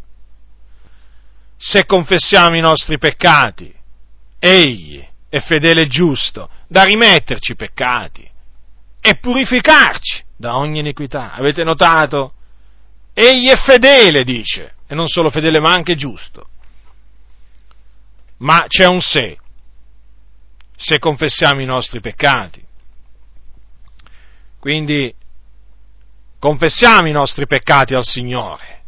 se 1.57 1.85
confessiamo 1.85 2.55
i 2.55 2.61
nostri 2.61 2.97
peccati, 2.97 3.71
Egli 4.39 5.07
è 5.29 5.39
fedele 5.41 5.81
e 5.81 5.87
giusto 5.87 6.49
da 6.67 6.81
rimetterci 6.81 7.51
i 7.51 7.55
peccati 7.55 8.27
e 8.99 9.17
purificarci 9.17 10.31
da 10.43 10.57
ogni 10.57 10.79
iniquità. 10.79 11.31
Avete 11.31 11.63
notato? 11.63 12.33
Egli 13.13 13.47
è 13.47 13.55
fedele, 13.55 14.25
dice, 14.25 14.73
e 14.87 14.93
non 14.93 15.07
solo 15.07 15.29
fedele 15.29 15.61
ma 15.61 15.71
anche 15.71 15.95
giusto. 15.95 16.49
Ma 18.39 18.65
c'è 18.67 18.85
un 18.85 18.99
se, 18.99 19.37
se 20.75 20.99
confessiamo 20.99 21.61
i 21.61 21.65
nostri 21.65 22.01
peccati. 22.01 22.61
Quindi 24.59 25.15
confessiamo 26.39 27.07
i 27.07 27.13
nostri 27.13 27.47
peccati 27.47 27.93
al 27.93 28.03
Signore, 28.03 28.81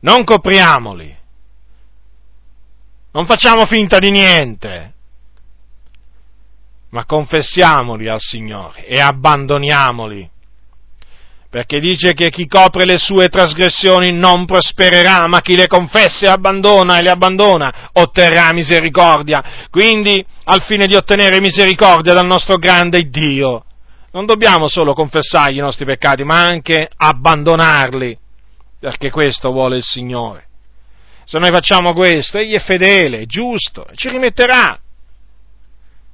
non 0.00 0.24
copriamoli, 0.24 1.16
non 3.12 3.24
facciamo 3.24 3.64
finta 3.64 3.98
di 3.98 4.10
niente, 4.10 4.94
ma 6.90 7.04
confessiamoli 7.04 8.08
al 8.08 8.20
Signore 8.20 8.86
e 8.86 9.00
abbandoniamoli. 9.00 10.28
Perché 11.50 11.80
dice 11.80 12.12
che 12.12 12.30
chi 12.30 12.46
copre 12.46 12.84
le 12.84 12.96
sue 12.96 13.28
trasgressioni 13.28 14.12
non 14.12 14.44
prospererà, 14.44 15.26
ma 15.26 15.40
chi 15.40 15.56
le 15.56 15.66
confessa 15.66 16.26
e 16.26 16.28
abbandona 16.28 16.98
e 16.98 17.02
le 17.02 17.10
abbandona 17.10 17.90
otterrà 17.94 18.52
misericordia. 18.52 19.66
Quindi, 19.68 20.24
al 20.44 20.62
fine 20.62 20.86
di 20.86 20.94
ottenere 20.94 21.40
misericordia 21.40 22.12
dal 22.12 22.26
nostro 22.26 22.54
grande 22.54 23.08
Dio, 23.08 23.64
non 24.12 24.26
dobbiamo 24.26 24.68
solo 24.68 24.94
confessargli 24.94 25.56
i 25.56 25.60
nostri 25.60 25.84
peccati, 25.84 26.22
ma 26.22 26.40
anche 26.40 26.88
abbandonarli, 26.96 28.16
perché 28.78 29.10
questo 29.10 29.50
vuole 29.50 29.78
il 29.78 29.84
Signore. 29.84 30.46
Se 31.24 31.38
noi 31.40 31.50
facciamo 31.50 31.92
questo, 31.92 32.38
Egli 32.38 32.54
è 32.54 32.60
fedele, 32.60 33.26
giusto, 33.26 33.88
e 33.88 33.96
ci 33.96 34.08
rimetterà 34.08 34.78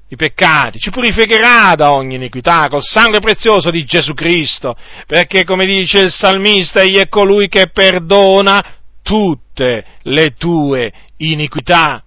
i 0.08 0.16
peccati, 0.16 0.78
ci 0.78 0.90
purificherà 0.90 1.74
da 1.74 1.90
ogni 1.90 2.14
iniquità 2.14 2.68
col 2.68 2.84
sangue 2.84 3.18
prezioso 3.18 3.70
di 3.70 3.84
Gesù 3.84 4.14
Cristo, 4.14 4.76
perché 5.06 5.44
come 5.44 5.66
dice 5.66 6.00
il 6.00 6.12
salmista, 6.12 6.80
egli 6.80 6.96
è 6.96 7.08
colui 7.08 7.48
che 7.48 7.70
perdona 7.72 8.64
tutte 9.02 9.84
le 10.02 10.34
tue 10.34 10.92
iniquità. 11.18 12.02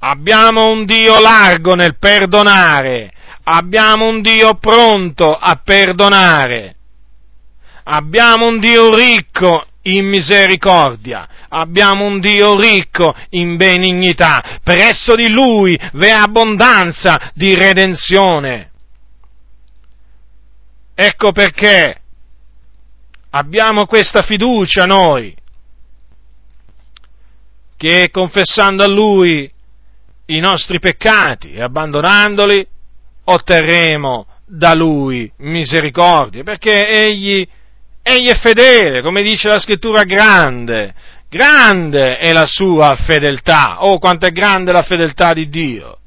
Abbiamo 0.00 0.70
un 0.70 0.84
Dio 0.84 1.20
largo 1.20 1.74
nel 1.74 1.96
perdonare, 1.96 3.12
abbiamo 3.44 4.08
un 4.08 4.20
Dio 4.20 4.54
pronto 4.54 5.36
a 5.36 5.60
perdonare, 5.62 6.74
abbiamo 7.84 8.46
un 8.46 8.58
Dio 8.58 8.94
ricco 8.94 9.66
in 9.82 10.06
misericordia, 10.06 11.28
abbiamo 11.48 12.04
un 12.04 12.20
Dio 12.20 12.58
ricco 12.58 13.14
in 13.30 13.56
benignità, 13.56 14.60
presso 14.62 15.14
di 15.14 15.30
Lui 15.30 15.78
v'è 15.92 16.10
abbondanza 16.10 17.30
di 17.34 17.54
redenzione. 17.54 18.70
Ecco 20.94 21.32
perché 21.32 21.98
abbiamo 23.30 23.86
questa 23.86 24.22
fiducia 24.22 24.84
noi, 24.84 25.34
che 27.76 28.10
confessando 28.10 28.84
a 28.84 28.88
Lui 28.88 29.50
i 30.26 30.38
nostri 30.40 30.78
peccati 30.78 31.52
e 31.52 31.62
abbandonandoli, 31.62 32.66
otterremo 33.24 34.26
da 34.44 34.74
Lui 34.74 35.30
misericordia, 35.38 36.42
perché 36.42 36.86
Egli 36.86 37.48
Egli 38.02 38.28
è 38.28 38.38
fedele, 38.38 39.02
come 39.02 39.22
dice 39.22 39.48
la 39.48 39.58
scrittura, 39.58 40.04
grande, 40.04 40.94
grande 41.28 42.18
è 42.18 42.32
la 42.32 42.46
sua 42.46 42.96
fedeltà. 42.96 43.84
Oh, 43.84 43.98
quanto 43.98 44.26
è 44.26 44.30
grande 44.30 44.72
la 44.72 44.82
fedeltà 44.82 45.32
di 45.32 45.48
Dio! 45.48 45.98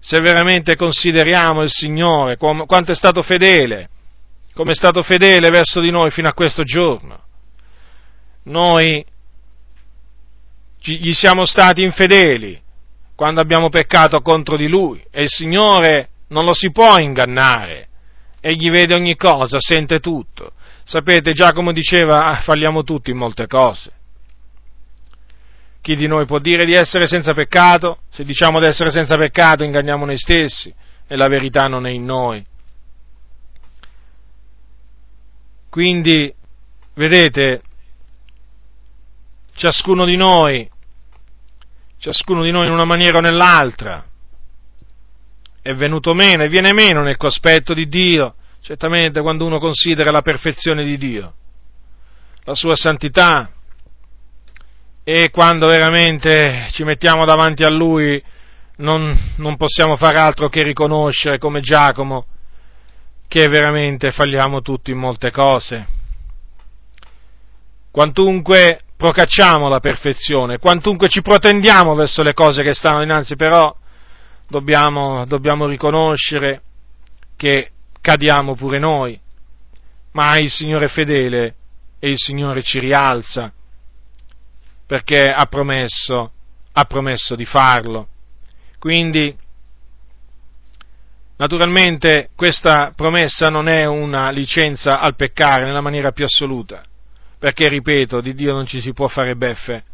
Se 0.00 0.20
veramente 0.20 0.76
consideriamo 0.76 1.62
il 1.62 1.70
Signore, 1.70 2.36
quanto 2.36 2.92
è 2.92 2.94
stato 2.94 3.22
fedele, 3.22 3.88
come 4.54 4.70
è 4.70 4.74
stato 4.74 5.02
fedele 5.02 5.50
verso 5.50 5.80
di 5.80 5.90
noi 5.90 6.10
fino 6.10 6.28
a 6.28 6.32
questo 6.32 6.62
giorno. 6.62 7.24
Noi 8.44 9.04
gli 10.78 11.12
siamo 11.12 11.44
stati 11.44 11.82
infedeli 11.82 12.62
quando 13.16 13.40
abbiamo 13.40 13.68
peccato 13.68 14.20
contro 14.20 14.56
di 14.56 14.68
Lui 14.68 15.04
e 15.10 15.24
il 15.24 15.28
Signore 15.28 16.10
non 16.28 16.44
lo 16.44 16.54
si 16.54 16.70
può 16.70 16.98
ingannare 16.98 17.88
egli 18.40 18.70
vede 18.70 18.94
ogni 18.94 19.16
cosa, 19.16 19.58
sente 19.58 20.00
tutto. 20.00 20.52
Sapete, 20.84 21.32
Giacomo 21.32 21.72
diceva, 21.72 22.26
ah, 22.26 22.36
falliamo 22.42 22.82
tutti 22.84 23.10
in 23.10 23.16
molte 23.16 23.46
cose. 23.46 23.92
Chi 25.80 25.96
di 25.96 26.06
noi 26.06 26.26
può 26.26 26.38
dire 26.38 26.64
di 26.64 26.72
essere 26.72 27.06
senza 27.06 27.32
peccato? 27.32 28.00
Se 28.10 28.24
diciamo 28.24 28.58
di 28.58 28.66
essere 28.66 28.90
senza 28.90 29.16
peccato 29.16 29.62
inganniamo 29.62 30.04
noi 30.04 30.18
stessi 30.18 30.72
e 31.06 31.16
la 31.16 31.28
verità 31.28 31.68
non 31.68 31.86
è 31.86 31.90
in 31.90 32.04
noi. 32.04 32.44
Quindi, 35.68 36.32
vedete, 36.94 37.62
ciascuno 39.54 40.04
di 40.04 40.16
noi, 40.16 40.68
ciascuno 41.98 42.42
di 42.42 42.50
noi 42.50 42.66
in 42.66 42.72
una 42.72 42.84
maniera 42.84 43.18
o 43.18 43.20
nell'altra, 43.20 44.04
è 45.66 45.74
venuto 45.74 46.14
meno 46.14 46.44
e 46.44 46.48
viene 46.48 46.72
meno 46.72 47.02
nel 47.02 47.16
cospetto 47.16 47.74
di 47.74 47.88
Dio, 47.88 48.36
certamente 48.60 49.20
quando 49.20 49.44
uno 49.44 49.58
considera 49.58 50.12
la 50.12 50.22
perfezione 50.22 50.84
di 50.84 50.96
Dio, 50.96 51.34
la 52.44 52.54
sua 52.54 52.76
santità 52.76 53.50
e 55.02 55.30
quando 55.30 55.66
veramente 55.66 56.68
ci 56.70 56.84
mettiamo 56.84 57.24
davanti 57.24 57.64
a 57.64 57.68
Lui 57.68 58.22
non, 58.76 59.34
non 59.38 59.56
possiamo 59.56 59.96
fare 59.96 60.18
altro 60.18 60.48
che 60.48 60.62
riconoscere 60.62 61.38
come 61.38 61.60
Giacomo 61.60 62.26
che 63.26 63.48
veramente 63.48 64.12
falliamo 64.12 64.62
tutti 64.62 64.92
in 64.92 64.98
molte 64.98 65.32
cose. 65.32 65.84
Quantunque 67.90 68.82
procacciamo 68.96 69.66
la 69.68 69.80
perfezione, 69.80 70.58
quantunque 70.58 71.08
ci 71.08 71.22
protendiamo 71.22 71.96
verso 71.96 72.22
le 72.22 72.34
cose 72.34 72.62
che 72.62 72.72
stanno 72.72 73.00
dinanzi, 73.00 73.34
però 73.34 73.74
dobbiamo, 74.48 75.24
dobbiamo 75.26 75.66
riconoscere 75.66 76.62
che 77.36 77.70
cadiamo 78.00 78.54
pure 78.54 78.78
noi, 78.78 79.18
ma 80.12 80.38
il 80.38 80.50
Signore 80.50 80.86
è 80.86 80.88
fedele 80.88 81.54
e 81.98 82.10
il 82.10 82.18
Signore 82.18 82.62
ci 82.62 82.78
rialza 82.78 83.52
perché 84.86 85.30
ha 85.30 85.46
promesso, 85.46 86.30
ha 86.72 86.84
promesso 86.84 87.34
di 87.34 87.44
farlo. 87.44 88.08
Quindi, 88.78 89.36
naturalmente, 91.36 92.30
questa 92.36 92.92
promessa 92.94 93.48
non 93.48 93.68
è 93.68 93.84
una 93.84 94.30
licenza 94.30 95.00
al 95.00 95.16
peccare 95.16 95.64
nella 95.64 95.80
maniera 95.80 96.12
più 96.12 96.24
assoluta, 96.24 96.82
perché, 97.38 97.68
ripeto, 97.68 98.20
di 98.20 98.34
Dio 98.34 98.52
non 98.52 98.66
ci 98.66 98.80
si 98.80 98.92
può 98.92 99.08
fare 99.08 99.34
beffe. 99.34 99.84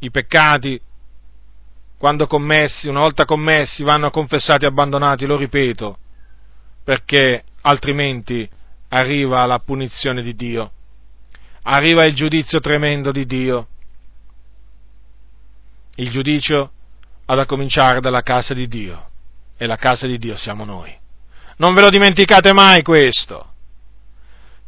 I 0.00 0.10
peccati 0.10 0.80
quando 1.98 2.28
commessi, 2.28 2.88
una 2.88 3.00
volta 3.00 3.24
commessi, 3.24 3.82
vanno 3.82 4.10
confessati 4.10 4.64
e 4.64 4.68
abbandonati, 4.68 5.26
lo 5.26 5.36
ripeto, 5.36 5.98
perché 6.84 7.42
altrimenti 7.62 8.48
arriva 8.90 9.44
la 9.46 9.58
punizione 9.58 10.22
di 10.22 10.34
Dio, 10.36 10.70
arriva 11.62 12.04
il 12.04 12.14
giudizio 12.14 12.60
tremendo 12.60 13.10
di 13.10 13.26
Dio. 13.26 13.66
Il 15.96 16.10
giudizio 16.10 16.70
ha 17.26 17.34
da 17.34 17.44
cominciare 17.46 18.00
dalla 18.00 18.22
casa 18.22 18.54
di 18.54 18.68
Dio 18.68 19.08
e 19.56 19.66
la 19.66 19.76
casa 19.76 20.06
di 20.06 20.18
Dio 20.18 20.36
siamo 20.36 20.64
noi. 20.64 20.96
Non 21.56 21.74
ve 21.74 21.80
lo 21.80 21.90
dimenticate 21.90 22.52
mai 22.52 22.82
questo. 22.82 23.54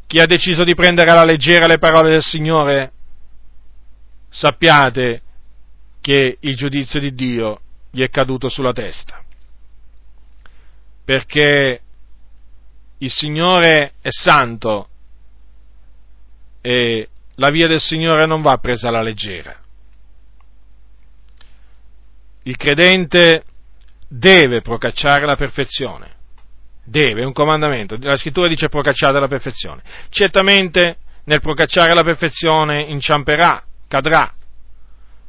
Chi 0.09 0.19
ha 0.19 0.27
deciso 0.27 0.65
di 0.65 0.75
prendere 0.75 1.11
alla 1.11 1.23
leggera 1.23 1.69
le 1.69 1.79
parole 1.79 2.11
del 2.11 2.23
Signore, 2.23 2.91
sappiate 4.29 5.23
che 6.01 6.39
il 6.41 6.57
giudizio 6.57 7.01
di 7.01 7.15
Dio 7.15 7.61
gli 7.91 8.03
è 8.03 8.11
caduto 8.11 8.49
sulla 8.49 8.73
testa. 8.73 9.23
Perché 11.05 11.81
il 12.99 13.11
Signore 13.11 13.95
è 14.01 14.11
santo 14.11 14.89
e 16.61 17.09
la 17.37 17.51
via 17.51 17.67
del 17.67 17.81
Signore 17.81 18.27
non 18.27 18.43
va 18.43 18.59
presa 18.59 18.89
alla 18.89 19.03
leggera. 19.03 19.59
Il 22.43 22.57
credente 22.57 23.45
deve 24.09 24.61
procacciare 24.61 25.25
la 25.25 25.37
perfezione. 25.37 26.19
Deve, 26.85 27.23
è 27.23 27.25
un 27.25 27.33
comandamento. 27.33 27.97
La 28.01 28.17
scrittura 28.17 28.49
dice 28.49 28.69
procacciate 28.69 29.21
la 29.21 29.29
perfezione. 29.29 29.83
Certamente 30.09 30.99
nel 31.25 31.41
procacciare 31.41 31.95
la 31.95 32.03
perfezione 32.03 32.83
inciamperà, 32.83 33.63
cadrà. 33.87 34.35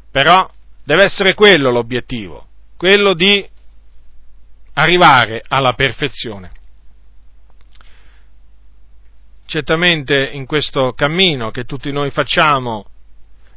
Però 0.10 0.50
deve 0.92 1.04
essere 1.04 1.36
quello 1.36 1.72
l'obiettivo, 1.72 2.48
quello 2.76 3.14
di 3.14 3.50
arrivare 4.74 5.42
alla 5.48 5.72
perfezione. 5.72 6.52
Certamente 9.46 10.32
in 10.34 10.46
questo 10.46 10.92
cammino 10.92 11.50
che 11.50 11.64
tutti 11.64 11.94
noi 11.94 12.12
facciamo 12.12 12.88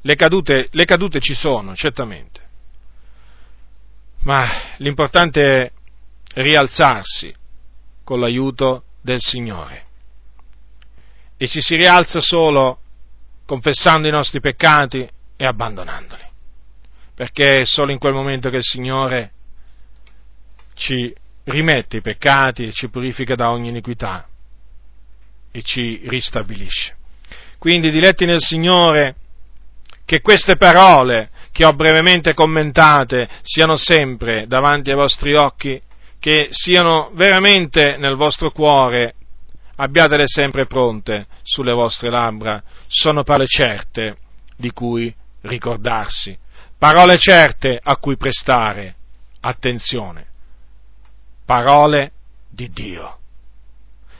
le 0.03 0.14
cadute, 0.14 0.68
le 0.70 0.85
cadute 0.85 1.18
ci 1.18 1.35
sono, 1.35 1.74
certamente, 1.74 2.41
ma 4.20 4.49
l'importante 4.76 5.43
è 5.43 5.72
rialzarsi 6.35 7.35
con 8.05 8.20
l'aiuto 8.20 8.85
del 9.01 9.20
Signore. 9.20 9.87
E 11.37 11.49
ci 11.49 11.61
si 11.61 11.74
rialza 11.74 12.20
solo 12.20 12.78
confessando 13.45 14.07
i 14.07 14.12
nostri 14.12 14.39
peccati 14.39 15.09
e 15.37 15.45
abbandonandoli, 15.45 16.24
perché 17.15 17.61
è 17.61 17.65
solo 17.65 17.93
in 17.93 17.99
quel 17.99 18.12
momento 18.12 18.51
che 18.51 18.57
il 18.57 18.65
Signore 18.65 19.31
ci 20.75 21.15
rimette 21.45 21.99
i 21.99 22.03
peccati, 22.03 22.73
ci 22.73 22.89
purifica 22.89 23.35
da 23.35 23.51
ogni 23.51 23.69
iniquità 23.69 24.27
e 25.51 25.62
ci 25.62 26.01
ristabilisce. 26.07 26.97
Quindi, 27.59 27.91
diletti 27.91 28.27
nel 28.27 28.41
Signore, 28.41 29.15
che 30.05 30.21
queste 30.21 30.57
parole 30.57 31.31
che 31.53 31.65
ho 31.65 31.73
brevemente 31.73 32.35
commentate 32.35 33.29
siano 33.43 33.77
sempre 33.77 34.47
davanti 34.47 34.91
ai 34.91 34.97
vostri 34.97 35.35
occhi, 35.35 35.81
che 36.19 36.49
siano 36.51 37.11
veramente 37.15 37.97
nel 37.97 38.17
vostro 38.17 38.51
cuore, 38.51 39.15
abbiatele 39.77 40.25
sempre 40.27 40.67
pronte 40.67 41.27
sulle 41.43 41.73
vostre 41.73 42.11
labbra, 42.11 42.62
sono 42.89 43.23
parole 43.23 43.47
certe 43.47 44.17
di 44.57 44.71
cui 44.73 45.15
ricordarsi, 45.43 46.37
parole 46.79 47.16
certe 47.16 47.79
a 47.83 47.97
cui 47.97 48.16
prestare 48.16 48.95
attenzione, 49.41 50.27
parole 51.45 52.12
di 52.49 52.70
Dio. 52.70 53.18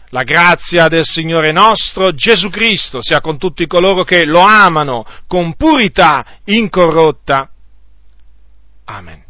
La 0.09 0.23
grazia 0.23 0.87
del 0.87 1.05
Signore 1.05 1.51
nostro 1.51 2.15
Gesù 2.15 2.49
Cristo 2.49 3.03
sia 3.03 3.21
con 3.21 3.37
tutti 3.37 3.67
coloro 3.67 4.05
che 4.05 4.25
lo 4.25 4.41
amano 4.41 5.05
con 5.27 5.55
purità 5.57 6.25
incorrotta. 6.45 7.51
Amen. 8.85 9.24